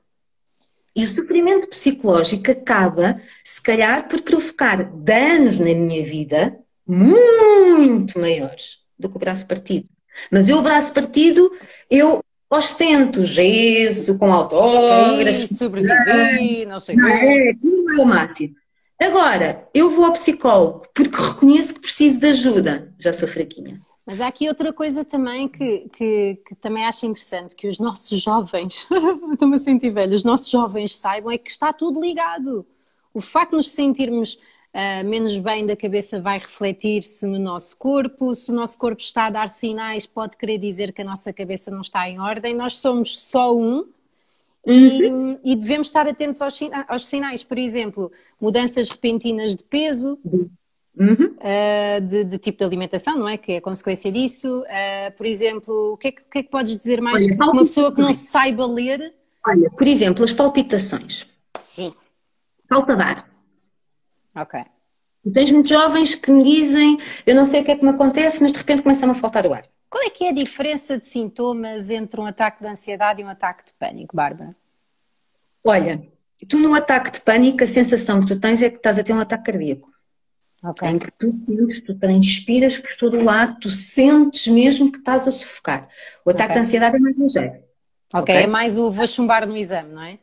[0.96, 8.80] E o sofrimento psicológico acaba, se calhar, por provocar danos na minha vida muito maiores
[8.98, 9.88] do que o braço partido.
[10.32, 11.52] Mas eu, o braço partido,
[11.90, 15.58] eu ostento gesso, com autógrafos.
[15.58, 17.08] Sobrevivi, não sei o.
[17.08, 18.56] É, aquilo é o máximo.
[19.02, 22.94] Agora, eu vou ao psicólogo porque reconheço que preciso de ajuda.
[23.00, 23.78] Já sou fraquinha.
[24.06, 28.22] Mas há aqui outra coisa também que, que, que também acho interessante, que os nossos
[28.22, 28.86] jovens,
[29.32, 32.66] estou-me a sentir velho, os nossos jovens saibam é que está tudo ligado.
[33.14, 38.36] O facto de nos sentirmos uh, menos bem da cabeça vai refletir-se no nosso corpo,
[38.36, 41.72] se o nosso corpo está a dar sinais, pode querer dizer que a nossa cabeça
[41.72, 42.54] não está em ordem.
[42.54, 43.88] Nós somos só um
[44.70, 45.40] Uhum.
[45.44, 50.20] E, e, devemos estar atentos aos, aos, sinais, por exemplo, mudanças repentinas de peso,
[50.96, 51.36] uhum.
[51.40, 53.38] uh, de, de, tipo de alimentação, não é?
[53.38, 54.62] Que é a consequência disso.
[54.62, 57.58] Uh, por exemplo, o que, é que, que, é que, podes dizer mais Olha, uma
[57.58, 59.14] pessoa que não saiba ler?
[59.48, 61.26] Olha, por exemplo, as palpitações.
[61.60, 61.92] Sim.
[62.70, 63.30] Falta de ar.
[64.36, 64.64] Ok.
[65.34, 68.42] Tens muitos jovens que me dizem, eu não sei o que é que me acontece,
[68.42, 69.64] mas de repente começa-me a faltar o ar.
[69.90, 73.30] Qual é que é a diferença de sintomas entre um ataque de ansiedade e um
[73.30, 74.56] ataque de pânico, Bárbara?
[75.64, 76.02] Olha,
[76.48, 79.14] tu no ataque de pânico, a sensação que tu tens é que estás a ter
[79.14, 79.90] um ataque cardíaco.
[80.64, 80.90] Okay.
[80.90, 85.28] Em que tu sentes, tu transpiras por todo o lado, tu sentes mesmo que estás
[85.28, 85.88] a sufocar.
[86.26, 86.56] O ataque okay.
[86.56, 87.64] de ansiedade é mais ligeiro.
[88.14, 88.44] Ok, okay?
[88.44, 90.20] é mais o vou chumbar no exame, não é?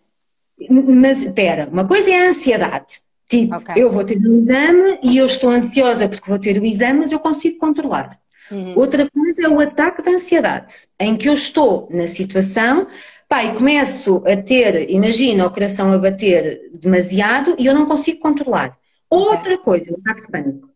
[0.70, 3.00] Mas espera, uma coisa é a ansiedade.
[3.28, 7.00] Tipo, eu vou ter um exame e eu estou ansiosa porque vou ter o exame,
[7.00, 8.10] mas eu consigo controlar.
[8.50, 8.74] Uhum.
[8.76, 12.86] Outra coisa é o ataque de ansiedade, em que eu estou na situação,
[13.28, 18.20] pá, e começo a ter, imagina, o coração a bater demasiado e eu não consigo
[18.20, 18.76] controlar.
[19.10, 20.70] Outra coisa, o ataque de pânico.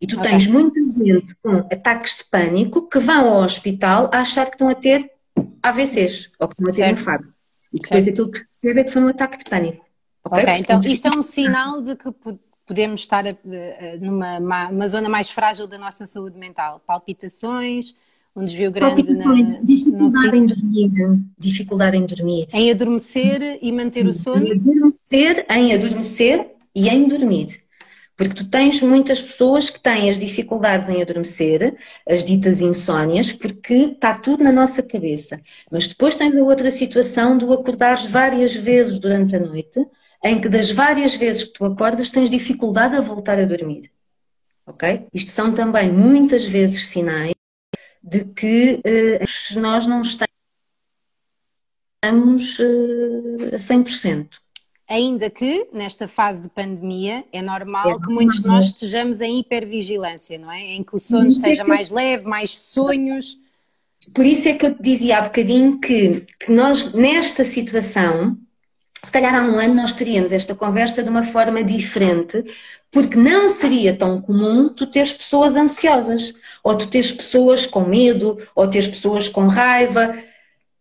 [0.00, 0.30] E tu okay.
[0.30, 4.68] tens muita gente com ataques de pânico que vão ao hospital a achar que estão
[4.68, 5.10] a ter
[5.62, 6.90] AVCs ou que estão a ter certo.
[6.90, 7.28] um infarto.
[7.72, 8.14] E depois certo.
[8.14, 9.85] aquilo que se percebe é que foi um ataque de pânico.
[10.26, 12.12] Ok, okay então isto é um sinal de que
[12.66, 13.24] podemos estar
[14.00, 16.82] numa uma zona mais frágil da nossa saúde mental.
[16.86, 17.94] Palpitações,
[18.34, 20.90] um desvio grande Palpitações, na, dificuldade em dormir,
[21.38, 22.46] dificuldade em dormir.
[22.52, 24.46] Em adormecer e manter Sim, o sono?
[24.46, 27.64] Em adormecer, em adormecer e em dormir.
[28.16, 31.76] Porque tu tens muitas pessoas que têm as dificuldades em adormecer,
[32.08, 35.38] as ditas insónias, porque está tudo na nossa cabeça.
[35.70, 39.86] Mas depois tens a outra situação do acordar várias vezes durante a noite,
[40.26, 43.90] em que das várias vezes que tu acordas tens dificuldade a voltar a dormir.
[44.66, 45.06] Ok?
[45.14, 47.32] Isto são também muitas vezes sinais
[48.02, 50.28] de que uh, nós não estamos
[52.58, 54.28] uh, a 100%.
[54.88, 59.40] Ainda que nesta fase de pandemia é normal é que muitos de nós estejamos em
[59.40, 60.60] hipervigilância, não é?
[60.60, 61.68] Em que o sono esteja é que...
[61.68, 63.36] mais leve, mais sonhos.
[64.14, 68.38] Por isso é que eu te dizia há bocadinho que, que nós, nesta situação,
[69.06, 72.44] se calhar há um ano nós teríamos esta conversa de uma forma diferente,
[72.90, 78.36] porque não seria tão comum tu teres pessoas ansiosas, ou tu teres pessoas com medo,
[78.54, 80.12] ou teres pessoas com raiva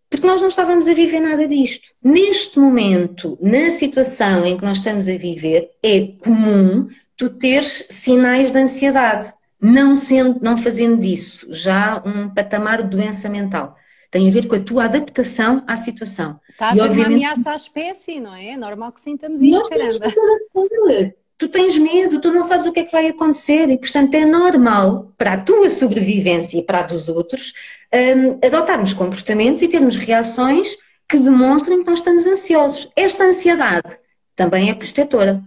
[0.09, 1.89] porque nós não estávamos a viver nada disto.
[2.01, 8.49] Neste momento, na situação em que nós estamos a viver, é comum tu teres sinais
[8.49, 13.75] de ansiedade, não, sendo, não fazendo disso já um patamar de doença mental.
[14.11, 16.39] Tem a ver com a tua adaptação à situação.
[16.49, 18.51] Está a haver uma ameaça à espécie, não é?
[18.51, 22.81] É normal que sintamos isto, nós caramba tu tens medo, tu não sabes o que
[22.81, 26.83] é que vai acontecer e, portanto, é normal para a tua sobrevivência e para a
[26.83, 27.53] dos outros
[27.93, 30.77] um, adotarmos comportamentos e termos reações
[31.07, 32.89] que demonstrem que nós estamos ansiosos.
[32.95, 33.97] Esta ansiedade
[34.35, 35.41] também é protetora.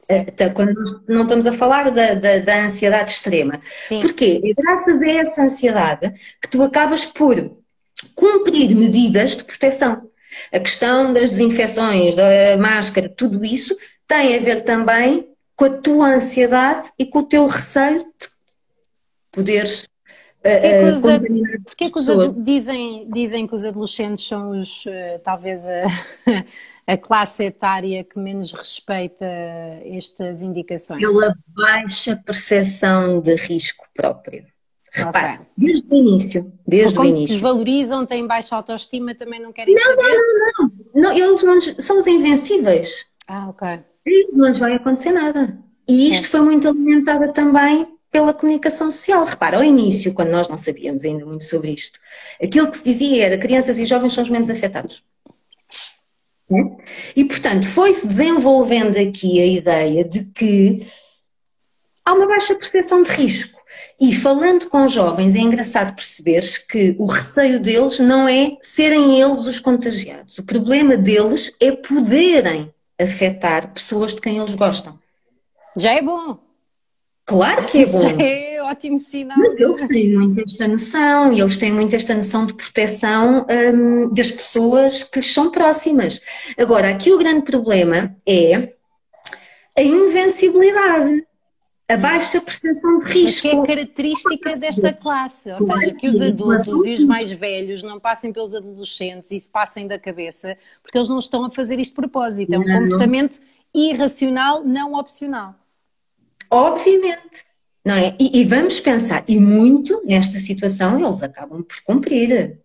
[0.00, 0.52] Certo.
[0.52, 0.74] Quando
[1.08, 3.58] não estamos a falar da, da, da ansiedade extrema.
[3.64, 4.00] Sim.
[4.02, 4.38] Porquê?
[4.44, 7.56] É graças a essa ansiedade que tu acabas por
[8.14, 10.10] cumprir medidas de proteção.
[10.52, 13.76] A questão das desinfecções, da máscara, tudo isso
[14.06, 18.28] tem a ver também com a tua ansiedade e com o teu receio de
[19.30, 19.86] poderes
[21.64, 25.84] Porquê que, os, dizem, dizem que os adolescentes são os, uh, talvez a,
[26.86, 31.00] a, classe etária que menos respeita estas indicações?
[31.00, 34.44] Pela baixa percepção de risco próprio.
[34.96, 35.46] Repara, okay.
[35.58, 37.26] desde o início, desde como o início.
[37.26, 40.02] se desvalorizam, têm baixa autoestima, também não querem não, saber?
[40.02, 41.12] Não, não, não, não.
[41.12, 43.04] Eles não, são os invencíveis.
[43.26, 45.58] Ah, ok isso não lhes vai acontecer nada.
[45.88, 46.28] E isto é.
[46.28, 49.24] foi muito alimentada também pela comunicação social.
[49.24, 51.98] Repara, ao início, quando nós não sabíamos ainda muito sobre isto,
[52.42, 55.02] aquilo que se dizia era crianças e jovens são os menos afetados.
[56.50, 56.56] É?
[57.16, 60.86] E, portanto, foi-se desenvolvendo aqui a ideia de que
[62.04, 63.53] há uma baixa percepção de risco.
[64.00, 69.46] E falando com jovens, é engraçado perceberes que o receio deles não é serem eles
[69.46, 70.38] os contagiados.
[70.38, 74.98] O problema deles é poderem afetar pessoas de quem eles gostam.
[75.76, 76.38] Já é bom.
[77.24, 78.08] Claro que é bom.
[78.08, 79.38] Já é ótimo sinal.
[79.38, 84.12] Mas eles têm muito esta noção e eles têm muito esta noção de proteção hum,
[84.12, 86.20] das pessoas que lhes são próximas.
[86.58, 88.72] Agora, aqui o grande problema é
[89.76, 91.26] a invencibilidade
[91.88, 93.42] a baixa percepção de risco.
[93.42, 98.00] Que é característica desta classe, ou seja, que os adultos e os mais velhos não
[98.00, 101.90] passem pelos adolescentes e se passem da cabeça, porque eles não estão a fazer isto
[101.90, 102.54] de propósito.
[102.54, 102.82] É um não.
[102.84, 103.40] comportamento
[103.74, 105.54] irracional, não opcional.
[106.50, 107.44] Obviamente.
[107.84, 108.16] Não é?
[108.18, 112.58] E, e, vamos pensar, e muito nesta situação eles acabam por cumprir.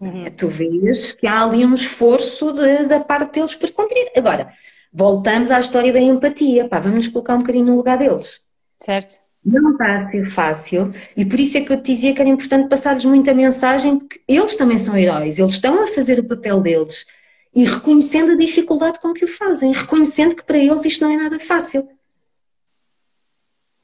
[0.00, 0.24] Uhum.
[0.36, 4.10] Tu vês que há ali um esforço de, da parte deles por cumprir.
[4.16, 4.52] Agora,
[4.92, 6.68] voltamos à história da empatia.
[6.68, 8.44] Pá, vamos nos colocar um bocadinho no lugar deles
[8.78, 9.16] Certo.
[9.44, 12.28] Não está a ser fácil e por isso é que eu te dizia que era
[12.28, 16.24] importante passar-lhes muita mensagem de que eles também são heróis, eles estão a fazer o
[16.24, 17.06] papel deles
[17.54, 21.16] e reconhecendo a dificuldade com que o fazem, reconhecendo que para eles isto não é
[21.16, 21.88] nada fácil.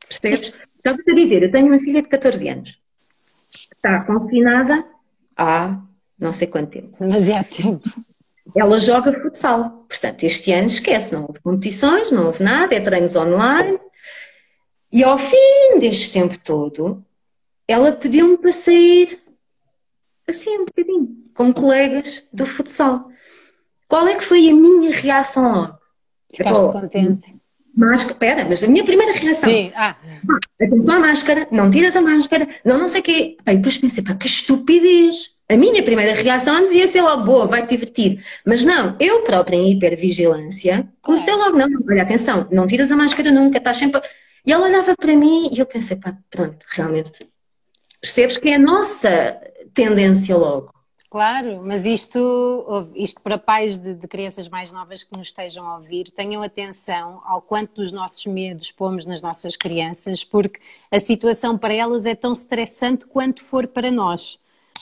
[0.08, 0.52] Percebes?
[0.76, 2.78] Estava a dizer, eu tenho uma filha de 14 anos,
[3.72, 4.84] está confinada
[5.36, 5.80] há
[6.22, 6.96] não sei quanto tempo.
[7.00, 7.82] Demasiado tempo.
[8.56, 9.84] Ela joga futsal.
[9.88, 13.78] Portanto, este ano esquece, não houve competições, não houve nada, é treinos online.
[14.92, 17.02] E ao fim deste tempo todo,
[17.66, 19.18] ela pediu-me para sair
[20.28, 23.08] assim um bocadinho, com colegas do futsal.
[23.88, 25.78] Qual é que foi a minha reação logo?
[26.34, 27.34] Ficaste contente?
[27.74, 29.48] Máscara, pera, mas a minha primeira reação.
[29.48, 29.96] Sim, ah.
[30.60, 33.36] Atenção à máscara, não tiras a máscara, não não sei o quê.
[33.42, 35.32] Pá, e depois pensei, pá, que estupidez.
[35.48, 38.22] A minha primeira reação devia ser logo boa, vai te divertir.
[38.44, 43.30] Mas não, eu própria em hipervigilância, comecei logo, não, olha, atenção, não tiras a máscara
[43.30, 44.00] nunca, estás sempre.
[44.44, 47.26] E ela olhava para mim e eu pensei, pá, pronto, realmente.
[48.00, 49.40] Percebes que é a nossa
[49.72, 50.72] tendência logo.
[51.12, 55.76] Claro, mas isto, isto para pais de, de, crianças mais novas que nos estejam a
[55.76, 60.58] ouvir, tenham atenção ao quanto dos nossos medos pomos nas nossas crianças, porque
[60.90, 64.38] a situação para elas é tão estressante quanto for para nós.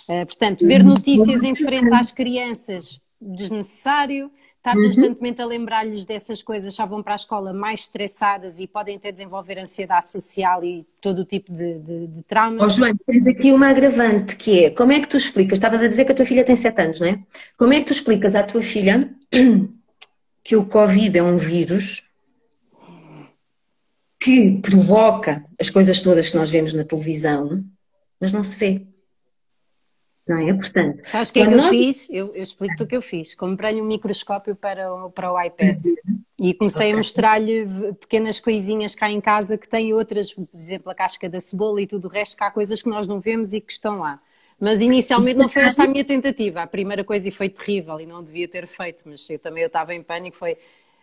[0.08, 4.30] Uh, portanto, ver notícias em frente às crianças desnecessário,
[4.60, 4.84] estar uhum.
[4.84, 9.10] constantemente a lembrar-lhes dessas coisas, já vão para a escola mais estressadas e podem até
[9.10, 12.62] desenvolver ansiedade social e todo o tipo de, de, de traumas.
[12.62, 15.88] Oh, João, tens aqui uma agravante que é, como é que tu explicas, estavas a
[15.88, 17.18] dizer que a tua filha tem 7 anos, não é?
[17.56, 19.10] Como é que tu explicas à tua filha
[20.44, 22.04] que o Covid é um vírus
[24.20, 27.64] que provoca as coisas todas que nós vemos na televisão,
[28.20, 28.89] mas não se vê?
[30.30, 30.54] Não é?
[30.54, 31.64] Portanto, sabes o que é que nós...
[31.64, 32.08] eu fiz?
[32.08, 33.34] Eu, eu explico-te o que eu fiz.
[33.34, 36.20] Comprei um microscópio para o, para o iPad uhum.
[36.38, 36.92] e comecei okay.
[36.92, 37.66] a mostrar-lhe
[38.00, 41.86] pequenas coisinhas cá em casa que têm outras, por exemplo, a casca da cebola e
[41.86, 44.20] tudo o resto, que há coisas que nós não vemos e que estão lá.
[44.60, 46.60] Mas inicialmente não foi esta a minha tentativa.
[46.60, 49.68] A primeira coisa e foi terrível e não devia ter feito, mas eu também eu
[49.68, 50.56] estava em pânico, foi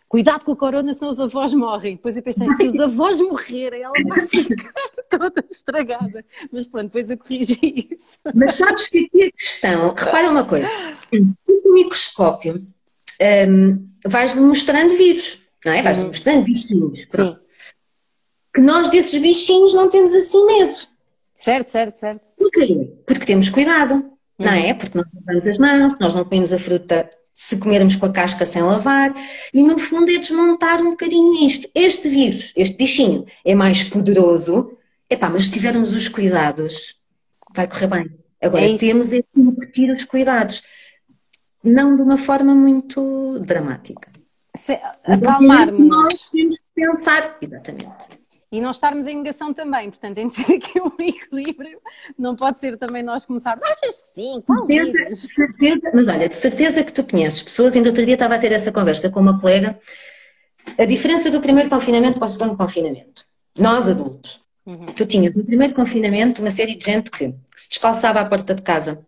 [0.08, 1.96] cuidado com a corona, senão os avós morrem.
[1.96, 4.74] Depois eu pensei, se os avós morrerem, ela vai ficar
[5.10, 6.26] toda estragada.
[6.52, 8.20] Mas pronto, depois eu corrigi isso.
[8.34, 10.68] Mas sabes que aqui a questão, repara uma coisa,
[11.48, 12.66] o microscópio
[13.22, 15.82] um, vais-lhe mostrando vírus, não é?
[15.82, 16.10] Vais-lhe uhum.
[16.10, 17.06] mostrando bichinhos.
[17.06, 17.42] Pronto.
[17.42, 17.48] Sim.
[18.54, 20.74] Que nós desses bichinhos não temos assim medo.
[21.38, 22.28] Certo, certo, certo.
[22.38, 22.92] Porquê?
[23.06, 24.72] Porque temos cuidado, não é?
[24.72, 24.78] Uhum.
[24.78, 28.48] Porque nós lavamos as mãos, nós não comemos a fruta se comermos com a casca
[28.48, 29.14] sem lavar,
[29.54, 31.70] e no fundo é desmontar um bocadinho isto.
[31.76, 34.76] Este vírus, este bichinho, é mais poderoso,
[35.08, 36.96] epá, mas se tivermos os cuidados,
[37.54, 38.18] vai correr bem.
[38.42, 40.64] Agora é temos é que os cuidados,
[41.64, 44.12] não de uma forma muito dramática.
[45.06, 45.88] Acalmar-me.
[45.88, 48.17] Nós temos que pensar, exatamente
[48.52, 49.90] e não estarmos em negação também.
[49.90, 51.80] Portanto, tem de ser aqui um equilíbrio.
[52.18, 56.84] Não pode ser também nós começarmos, achas que sim, certeza, certeza, Mas olha, de certeza
[56.84, 59.80] que tu conheces pessoas, ainda outro dia estava a ter essa conversa com uma colega,
[60.78, 63.26] a diferença do primeiro confinamento para o segundo confinamento.
[63.58, 64.86] Nós, adultos, uhum.
[64.88, 68.54] tu tinhas no primeiro confinamento uma série de gente que, que se descalçava à porta
[68.54, 69.06] de casa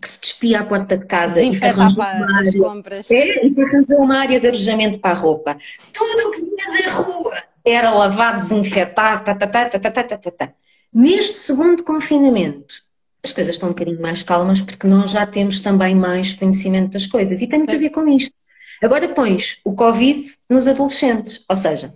[0.00, 2.04] que se despia à porta de casa e que arranjou uma
[2.38, 3.04] área.
[3.08, 5.56] É, e que arranjou uma área de arejamento para a roupa.
[5.92, 7.25] Tudo o que vinha da rua
[7.66, 10.52] era lavado, desinfetado, tá, tá, tá, tá, tá, tá, tá, tá.
[10.92, 12.76] Neste segundo confinamento,
[13.24, 17.06] as coisas estão um bocadinho mais calmas porque nós já temos também mais conhecimento das
[17.06, 18.36] coisas e tem muito a ver com isto.
[18.80, 21.92] Agora pões o Covid nos adolescentes, ou seja,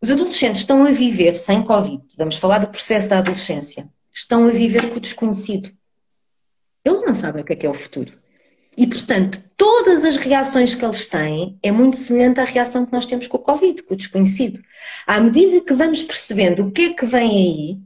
[0.00, 4.50] os adolescentes estão a viver sem Covid, vamos falar do processo da adolescência, estão a
[4.50, 5.70] viver com o desconhecido.
[6.84, 8.21] Eles não sabem o que é que é o futuro.
[8.76, 13.04] E, portanto, todas as reações que eles têm é muito semelhante à reação que nós
[13.04, 14.62] temos com o Covid, com o desconhecido.
[15.06, 17.78] À medida que vamos percebendo o que é que vem aí,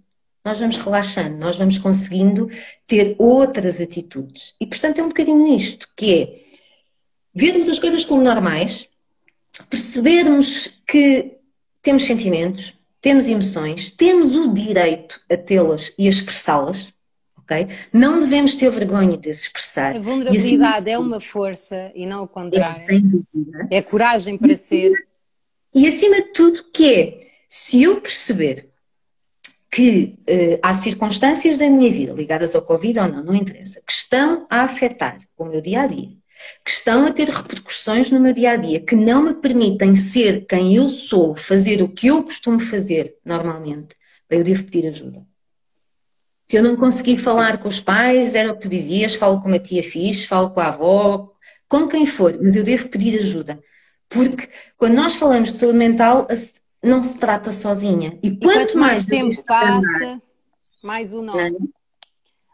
[0.44, 2.48] nós vamos relaxando, nós vamos conseguindo
[2.86, 4.54] ter outras atitudes.
[4.60, 6.46] E, portanto, é um bocadinho isto, que é
[7.34, 8.86] vermos as coisas como normais,
[9.68, 11.36] percebermos que
[11.82, 16.92] temos sentimentos, temos emoções, temos o direito a tê-las e a expressá-las,
[17.46, 17.68] ok?
[17.92, 19.96] Não devemos ter vergonha de se expressar.
[19.96, 22.82] A vulnerabilidade assim, é uma força e não o contrário.
[22.82, 23.68] É, sem dúvida.
[23.70, 24.92] É coragem para e, ser.
[25.72, 28.68] E acima de tudo, que é, se eu perceber
[29.70, 33.92] que uh, há circunstâncias da minha vida ligadas ao Covid ou não, não interessa, que
[33.92, 36.16] estão a afetar o meu dia a dia,
[36.64, 40.46] que estão a ter repercussões no meu dia a dia, que não me permitem ser
[40.46, 43.94] quem eu sou, fazer o que eu costumo fazer normalmente,
[44.30, 45.26] eu devo pedir ajuda.
[46.46, 49.52] Se eu não conseguir falar com os pais, era o que tu dizias, falo com
[49.52, 51.32] a tia fixe, falo com a avó,
[51.68, 53.60] com quem for, mas eu devo pedir ajuda.
[54.08, 56.28] Porque quando nós falamos de saúde mental,
[56.80, 58.16] não se trata sozinha.
[58.22, 60.22] E, e quanto, quanto, mais, tempo passa,
[60.84, 61.68] mais o nome.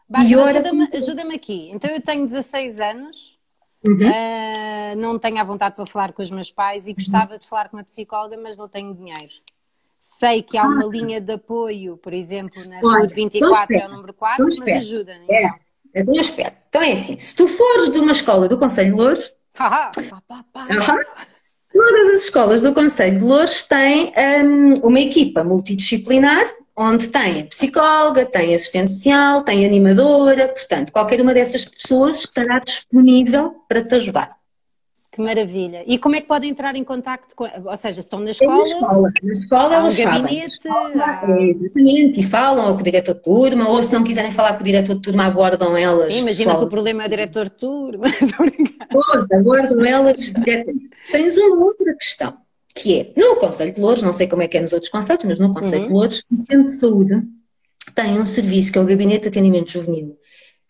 [0.09, 1.69] Bárbara, ajuda-me ajuda aqui.
[1.71, 3.37] Então eu tenho 16 anos,
[3.85, 4.09] uhum.
[4.09, 6.95] uh, não tenho a vontade para falar com os meus pais e uhum.
[6.95, 9.33] gostava de falar com uma psicóloga, mas não tenho dinheiro.
[10.05, 10.89] Sei que há uma ah.
[10.89, 14.65] linha de apoio, por exemplo, na Olha, Saúde 24 então é o número 4, então
[14.65, 15.15] mas ajuda.
[15.15, 15.33] Então.
[15.33, 15.49] É,
[15.95, 16.53] então eu espero.
[16.67, 19.31] Então é assim, se tu fores de uma escola do Conselho de Louros,
[21.71, 24.11] todas as escolas do Conselho de Louros têm
[24.45, 31.33] um, uma equipa multidisciplinar onde tem psicóloga, tem assistente social, tem animadora, portanto, qualquer uma
[31.33, 34.27] dessas pessoas estará disponível para te ajudar.
[35.13, 35.83] Que maravilha.
[35.85, 38.57] E como é que podem entrar em contato com, ou seja, estão na escola?
[38.57, 41.39] Na escola, na escola elas gabinete, escola, há...
[41.39, 44.61] é, exatamente, e falam com o diretor de turma, ou se não quiserem falar com
[44.61, 46.15] o diretor de turma, abordam elas.
[46.15, 46.59] Imagina pessoal.
[46.61, 48.05] que o problema é o diretor de turma.
[49.31, 50.89] abordam elas diretamente.
[51.11, 52.33] Tens uma outra questão,
[52.73, 55.25] que é, no Conselho de Louros, não sei como é que é nos outros conselhos,
[55.25, 55.87] mas no Conselho uhum.
[55.89, 57.21] de Louros, o Centro de Saúde
[57.93, 60.17] tem um serviço que é o Gabinete de Atendimento Juvenil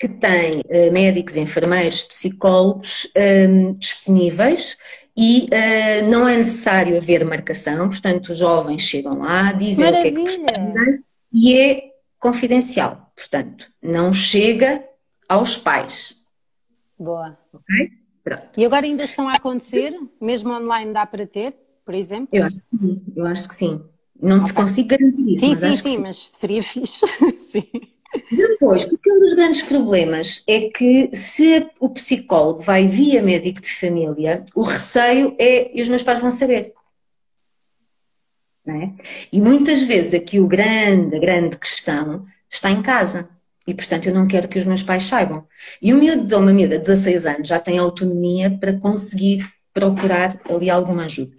[0.04, 4.78] que tem uh, médicos, enfermeiros, psicólogos um, disponíveis
[5.16, 10.22] e uh, não é necessário haver marcação, portanto os jovens chegam lá, dizem Maravilha.
[10.22, 10.98] o que é que pretendem
[11.32, 11.84] e é
[12.20, 14.84] confidencial, portanto não chega
[15.30, 16.18] aos pais.
[17.00, 17.38] Boa.
[17.54, 17.92] Ok?
[18.26, 18.60] Pronto.
[18.60, 19.98] E agora ainda estão a acontecer?
[20.20, 22.28] Mesmo online dá para ter, por exemplo?
[22.34, 23.86] Eu acho que sim, eu acho que sim.
[24.22, 24.48] Não okay.
[24.48, 25.40] te consigo garantir isso.
[25.40, 27.08] Sim, mas sim, sim, sim, mas seria fixe.
[27.50, 27.64] sim.
[28.32, 33.72] Depois, porque um dos grandes problemas é que se o psicólogo vai via médico de
[33.72, 36.74] família, o receio é e os meus pais vão saber.
[38.66, 38.90] É?
[39.32, 43.28] E muitas vezes aqui o grande, a grande questão está em casa.
[43.68, 45.46] E portanto eu não quero que os meus pais saibam.
[45.82, 50.40] E o miúdo de uma miúda de 16 anos já tem autonomia para conseguir procurar
[50.50, 51.34] ali alguma ajuda.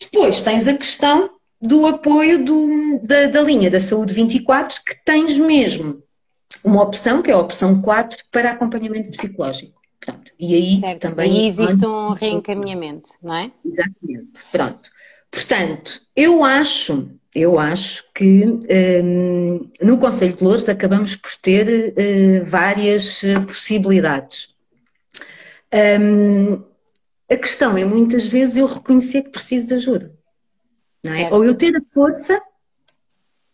[0.00, 5.38] Depois tens a questão do apoio do, da, da linha da saúde 24 que tens
[5.38, 6.02] mesmo
[6.64, 9.80] uma opção, que é a opção 4, para acompanhamento psicológico.
[10.00, 10.32] Pronto.
[10.38, 11.00] E aí certo.
[11.00, 11.44] também.
[11.44, 13.52] E existe um reencaminhamento, não é?
[13.64, 14.44] Exatamente.
[14.50, 14.90] Pronto.
[15.30, 22.44] Portanto, eu acho, eu acho que um, no Conselho de Louros acabamos por ter uh,
[22.44, 24.48] várias eh, possibilidades.
[25.72, 26.62] Um,
[27.30, 30.12] a questão é muitas vezes eu reconhecer que preciso de ajuda.
[31.04, 31.32] Não é?
[31.32, 32.42] Ou eu ter a força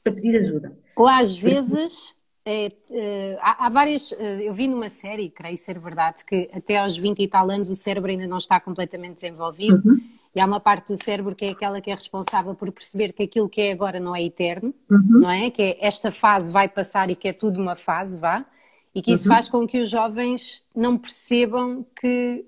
[0.03, 0.77] para pedir ajuda.
[0.97, 2.16] Ou às vezes
[2.49, 4.13] é, é, há, há, várias.
[4.13, 7.69] Eh, eu vi numa série, creio ser verdade, que até aos 20 e tal anos
[7.69, 9.83] o cérebro ainda não está completamente desenvolvido.
[9.85, 10.01] Uhum.
[10.33, 13.25] E há uma parte do cérebro que é aquela que é responsável por perceber que
[13.25, 15.21] aquilo que é agora não é eterno, uhum.
[15.21, 15.51] não é?
[15.51, 18.47] Que é esta fase vai passar e que é tudo uma fase, vá.
[18.95, 19.35] E que isso uhum.
[19.35, 22.45] faz com que os jovens não percebam que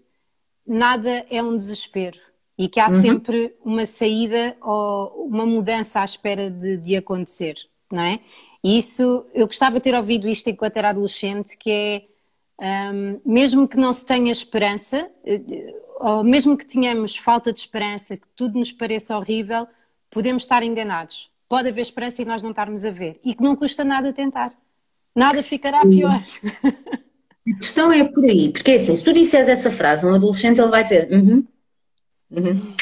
[0.64, 2.18] nada é um desespero
[2.56, 3.00] e que há uhum.
[3.00, 7.56] sempre uma saída ou uma mudança à espera de, de acontecer,
[7.90, 8.20] não é?
[8.62, 13.68] E isso, eu gostava de ter ouvido isto enquanto era adolescente, que é, um, mesmo
[13.68, 18.58] que não se tenha esperança, eh, ou mesmo que tenhamos falta de esperança, que tudo
[18.58, 19.66] nos pareça horrível,
[20.10, 21.30] podemos estar enganados.
[21.48, 23.20] Pode haver esperança e nós não estarmos a ver.
[23.24, 24.52] E que não custa nada tentar.
[25.14, 26.22] Nada ficará pior.
[26.64, 30.60] A questão é por aí, porque é assim, se tu disseres essa frase, um adolescente
[30.60, 31.42] ele vai dizer, uhum,
[32.30, 32.74] uhum,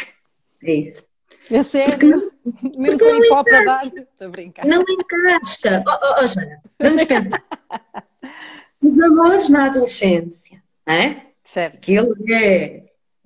[0.64, 1.04] é isso.
[1.48, 1.92] É sério?
[1.92, 2.28] Porque não,
[2.76, 3.82] Mesmo com hipó para dar.
[3.84, 4.66] Estou a brincar.
[4.66, 5.82] Não encaixa.
[5.86, 7.42] Oh, oh, oh Joana, vamos pensar.
[8.82, 11.26] Os amores na adolescência, não é?
[11.44, 11.76] Certo.
[11.76, 12.84] Aquilo é,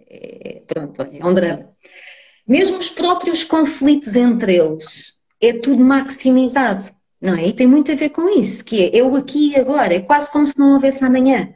[0.09, 0.63] é.
[0.67, 1.71] Pronto, olha, é um drama.
[2.47, 6.85] Mesmo os próprios conflitos entre eles, é tudo maximizado,
[7.21, 7.49] não é?
[7.49, 10.31] E tem muito a ver com isso, que é eu aqui e agora, é quase
[10.31, 11.53] como se não houvesse amanhã.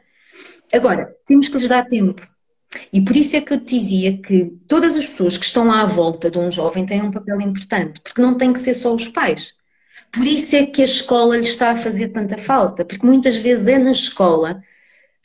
[0.71, 2.25] Agora, temos que lhes dar tempo.
[2.91, 5.85] E por isso é que eu te dizia que todas as pessoas que estão à
[5.85, 9.07] volta de um jovem têm um papel importante, porque não tem que ser só os
[9.07, 9.53] pais.
[10.11, 13.67] Por isso é que a escola lhe está a fazer tanta falta, porque muitas vezes
[13.67, 14.61] é na escola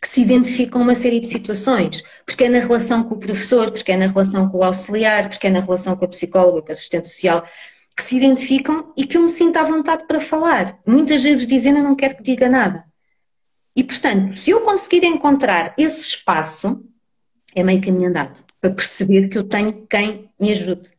[0.00, 3.92] que se identificam uma série de situações, porque é na relação com o professor, porque
[3.92, 6.72] é na relação com o auxiliar, porque é na relação com a psicóloga, com a
[6.72, 7.44] assistente social,
[7.96, 10.78] que se identificam e que eu me sinto à vontade para falar.
[10.86, 12.84] Muitas vezes dizendo eu não quero que diga nada.
[13.76, 16.82] E portanto, se eu conseguir encontrar esse espaço,
[17.54, 20.90] é meio caminho andado para perceber que eu tenho quem me ajude.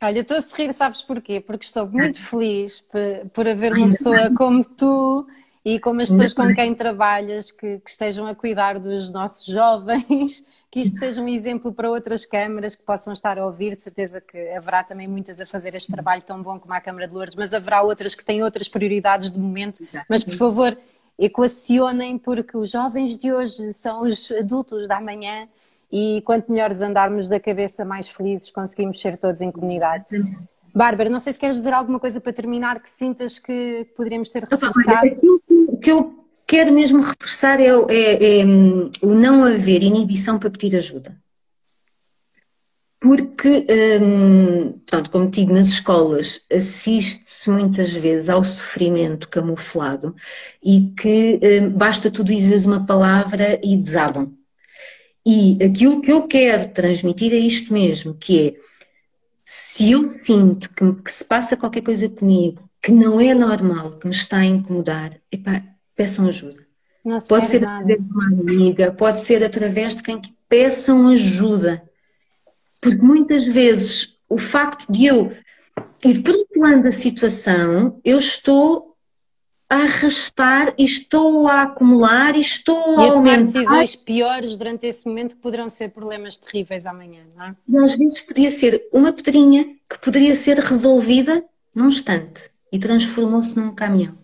[0.00, 1.40] Olha, estou a sorrir, sabes porquê?
[1.40, 5.26] Porque estou muito feliz por, por haver uma pessoa como tu
[5.64, 10.46] e como as pessoas com quem trabalhas que, que, estejam a cuidar dos nossos jovens,
[10.70, 13.74] que isto seja um exemplo para outras câmaras que possam estar a ouvir.
[13.74, 17.08] De certeza que haverá também muitas a fazer este trabalho tão bom como a Câmara
[17.08, 19.84] de Lourdes, mas haverá outras que têm outras prioridades de momento.
[20.08, 20.78] Mas, por favor,
[21.18, 25.48] equacionem, porque os jovens de hoje são os adultos da manhã
[25.90, 30.04] e quanto melhores andarmos da cabeça, mais felizes conseguimos ser todos em comunidade.
[30.76, 34.44] Bárbara, não sei se queres dizer alguma coisa para terminar que sintas que poderíamos ter
[34.44, 35.06] reforçado.
[35.06, 35.40] Aquilo
[35.80, 40.76] que eu quero mesmo reforçar é, é, é hum, o não haver inibição para pedir
[40.76, 41.16] ajuda.
[43.00, 43.64] Porque,
[44.02, 50.16] hum, pronto, como digo, nas escolas assiste-se muitas vezes ao sofrimento camuflado
[50.62, 54.34] e que hum, basta tu dizes uma palavra e desabam.
[55.24, 58.54] E aquilo que eu quero transmitir é isto mesmo, que é
[59.44, 64.06] se eu sinto que, que se passa qualquer coisa comigo que não é normal, que
[64.06, 65.62] me está a incomodar, epá,
[65.94, 66.66] peçam ajuda.
[67.28, 67.76] pode ser nada.
[67.76, 71.82] através de uma amiga, pode ser através de quem peçam ajuda
[72.80, 75.32] porque muitas vezes o facto de eu
[76.04, 78.96] ir protelando a situação, eu estou
[79.70, 84.86] a arrastar e estou a acumular e estou a, e a tomar decisões piores durante
[84.86, 87.56] esse momento que poderão ser problemas terríveis amanhã, não é?
[87.68, 93.58] E às vezes podia ser uma pedrinha que poderia ser resolvida num instante e transformou-se
[93.58, 94.16] num caminhão.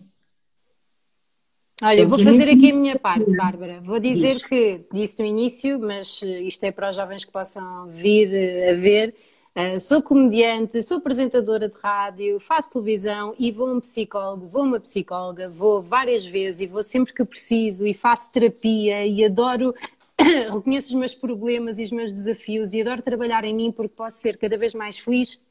[1.83, 3.81] Olha, eu vou fazer aqui a minha parte, Bárbara.
[3.81, 4.45] Vou dizer Diz.
[4.45, 8.71] que disse no início, mas eh, isto é para os jovens que possam vir eh,
[8.71, 9.13] a ver.
[9.57, 14.63] Uh, sou comediante, sou apresentadora de rádio, faço televisão e vou a um psicólogo, vou
[14.63, 19.23] a uma psicóloga, vou várias vezes e vou sempre que preciso e faço terapia e
[19.23, 19.73] adoro,
[20.19, 24.17] reconheço os meus problemas e os meus desafios e adoro trabalhar em mim porque posso
[24.17, 25.41] ser cada vez mais feliz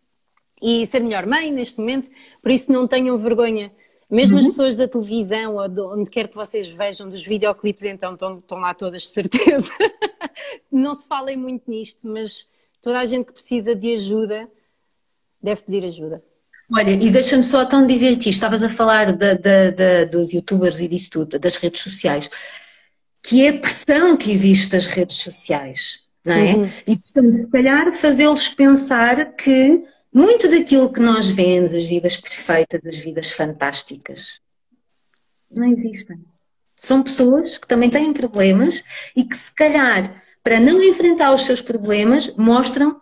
[0.63, 2.11] e ser melhor mãe neste momento,
[2.43, 3.73] por isso não tenham vergonha
[4.15, 4.43] mesmo uhum.
[4.43, 8.39] as pessoas da televisão ou de onde quer que vocês vejam dos videoclipes, então estão,
[8.39, 9.71] estão lá todas de certeza.
[10.71, 12.47] não se falem muito nisto, mas
[12.81, 14.49] toda a gente que precisa de ajuda
[15.43, 16.23] deve pedir ajuda.
[16.73, 20.89] Olha, e deixa-me só então dizer-te, estavas a falar de, de, de, dos youtubers e
[20.89, 22.31] disso tudo, das redes sociais,
[23.23, 26.55] que é a pressão que existe das redes sociais, não é?
[26.55, 26.69] Uhum.
[26.87, 29.83] E portanto, se calhar fazê-los pensar que
[30.15, 34.41] muito daquilo que nós vemos, as vidas perfeitas, as vidas fantásticas,
[35.51, 36.25] não existem.
[36.77, 38.85] São pessoas que também têm problemas
[39.17, 43.01] e que, se calhar, para não enfrentar os seus problemas, mostram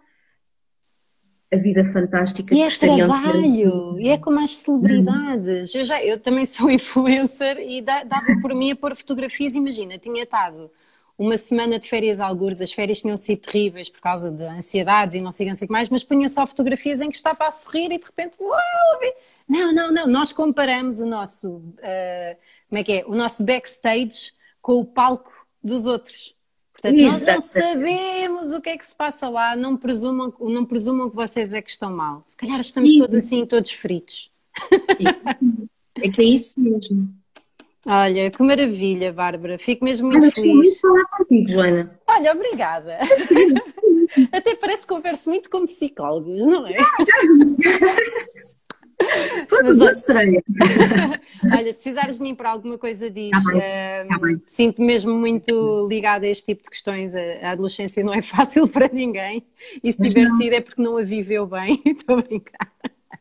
[1.53, 3.99] a vida fantástica e que é gostariam trabalho.
[3.99, 5.75] E é como as celebridades.
[5.75, 9.55] Eu, já, eu também sou influencer e dava por mim a pôr fotografias.
[9.55, 10.71] Imagina, tinha estado
[11.19, 15.21] uma semana de férias algures, as férias tinham sido terríveis por causa de ansiedades e
[15.21, 17.51] não sei, não sei o que mais, mas punha só fotografias em que estava a
[17.51, 18.61] sorrir e de repente, uau!
[19.49, 22.37] Não, não, não, nós comparamos o nosso, uh,
[22.69, 25.33] como é que é, o nosso backstage com o palco
[25.63, 26.35] dos outros.
[26.73, 31.11] Portanto, nós não sabemos o que é que se passa lá, não presumam, não presumam
[31.11, 32.23] que vocês é que estão mal.
[32.27, 34.31] Se calhar estamos todos assim, todos fritos.
[35.97, 37.15] É que é isso mesmo.
[37.87, 39.59] Olha, que maravilha, Bárbara.
[39.59, 40.55] Fico mesmo muito Olha, feliz.
[40.55, 42.01] muito falar contigo, Joana.
[42.07, 42.99] Olha, obrigada.
[44.31, 46.77] Até parece que converso muito com psicólogos, não é?
[49.49, 50.43] Foi muito estranho.
[51.53, 53.31] Olha, se precisares de mim para alguma coisa, diz.
[53.31, 54.43] Tá bem, tá bem.
[54.47, 57.15] Sinto mesmo muito ligada a este tipo de questões.
[57.15, 59.45] A adolescência não é fácil para ninguém.
[59.83, 60.37] E se mas tiver não.
[60.37, 61.81] sido é porque não a viveu bem.
[61.85, 62.73] Estou a brincar.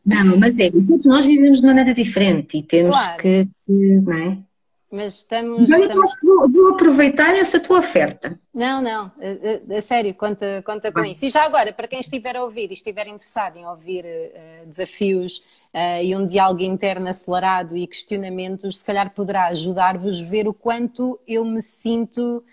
[0.04, 3.22] Não, mas é, todos nós vivemos de maneira diferente e temos claro.
[3.22, 4.38] que, que, não é?
[4.92, 5.70] Mas estamos.
[5.70, 6.10] Estamos...
[6.22, 8.38] Vou, vou, aproveitar essa tua oferta.
[8.52, 11.24] Não, não, a, a, a sério, conta, conta com isso.
[11.24, 15.38] E já agora, para quem estiver a ouvir e estiver interessado em ouvir uh, desafios
[15.72, 20.52] uh, e um diálogo interno acelerado e questionamentos, se calhar poderá ajudar-vos a ver o
[20.52, 22.44] quanto eu me sinto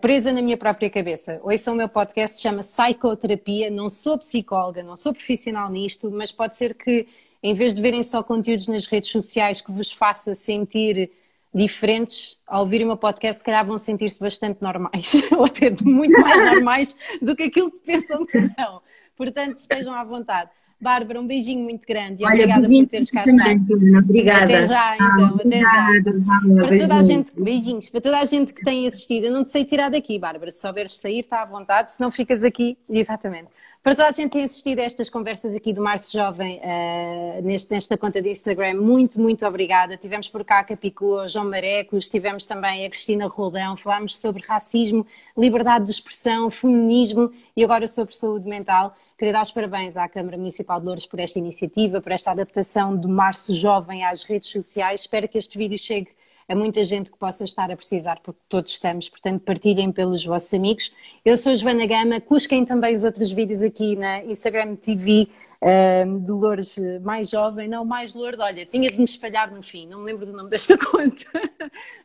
[0.00, 1.40] presa na minha própria cabeça.
[1.42, 3.68] Ouçam o meu podcast, se chama Psicoterapia.
[3.68, 7.08] Não sou psicóloga, não sou profissional nisto, mas pode ser que,
[7.42, 11.10] em vez de verem só conteúdos nas redes sociais que vos faça sentir
[11.54, 16.18] diferentes, ao ouvirem o meu podcast, se calhar vão sentir-se bastante normais, ou até muito
[16.20, 18.80] mais normais do que aquilo que pensam que são.
[19.16, 20.50] Portanto, estejam à vontade.
[20.80, 23.60] Bárbara, um beijinho muito grande e Olha, obrigada por teres cá estado.
[23.98, 24.44] Obrigada.
[24.44, 26.66] Até já, então, ah, até já.
[26.66, 29.50] para toda a gente, beijinhos, para toda a gente que tem assistido, eu não te
[29.50, 33.48] sei tirar daqui, Bárbara, se souberes sair, está à vontade, se não ficas aqui, exatamente.
[33.82, 37.72] Para toda a gente tem assistido a estas conversas aqui do Março Jovem, uh, neste,
[37.72, 39.96] nesta conta de Instagram, muito, muito obrigada.
[39.96, 45.06] Tivemos por cá a Capicua, João Marecos, tivemos também a Cristina Roldão, falámos sobre racismo,
[45.34, 48.94] liberdade de expressão, feminismo e agora sobre saúde mental.
[49.16, 52.94] Queria dar os parabéns à Câmara Municipal de Louros por esta iniciativa, por esta adaptação
[52.94, 55.00] do Março Jovem às redes sociais.
[55.00, 56.10] Espero que este vídeo chegue
[56.50, 60.52] a muita gente que possa estar a precisar, porque todos estamos, portanto partilhem pelos vossos
[60.52, 60.92] amigos.
[61.24, 65.28] Eu sou Joana Gama, cusquem também os outros vídeos aqui na Instagram TV
[65.62, 69.86] uh, de Loures mais jovem, não mais Loures, olha, tinha de me espalhar no fim,
[69.86, 71.24] não me lembro do nome desta conta.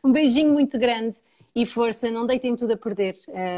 [0.04, 1.16] um beijinho muito grande
[1.52, 3.16] e força, não deitem tudo a perder,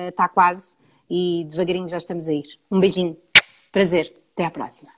[0.08, 0.74] está uh, quase.
[1.10, 2.46] e devagarinho já estamos a ir.
[2.70, 3.14] Um beijinho,
[3.70, 4.97] prazer, até à próxima.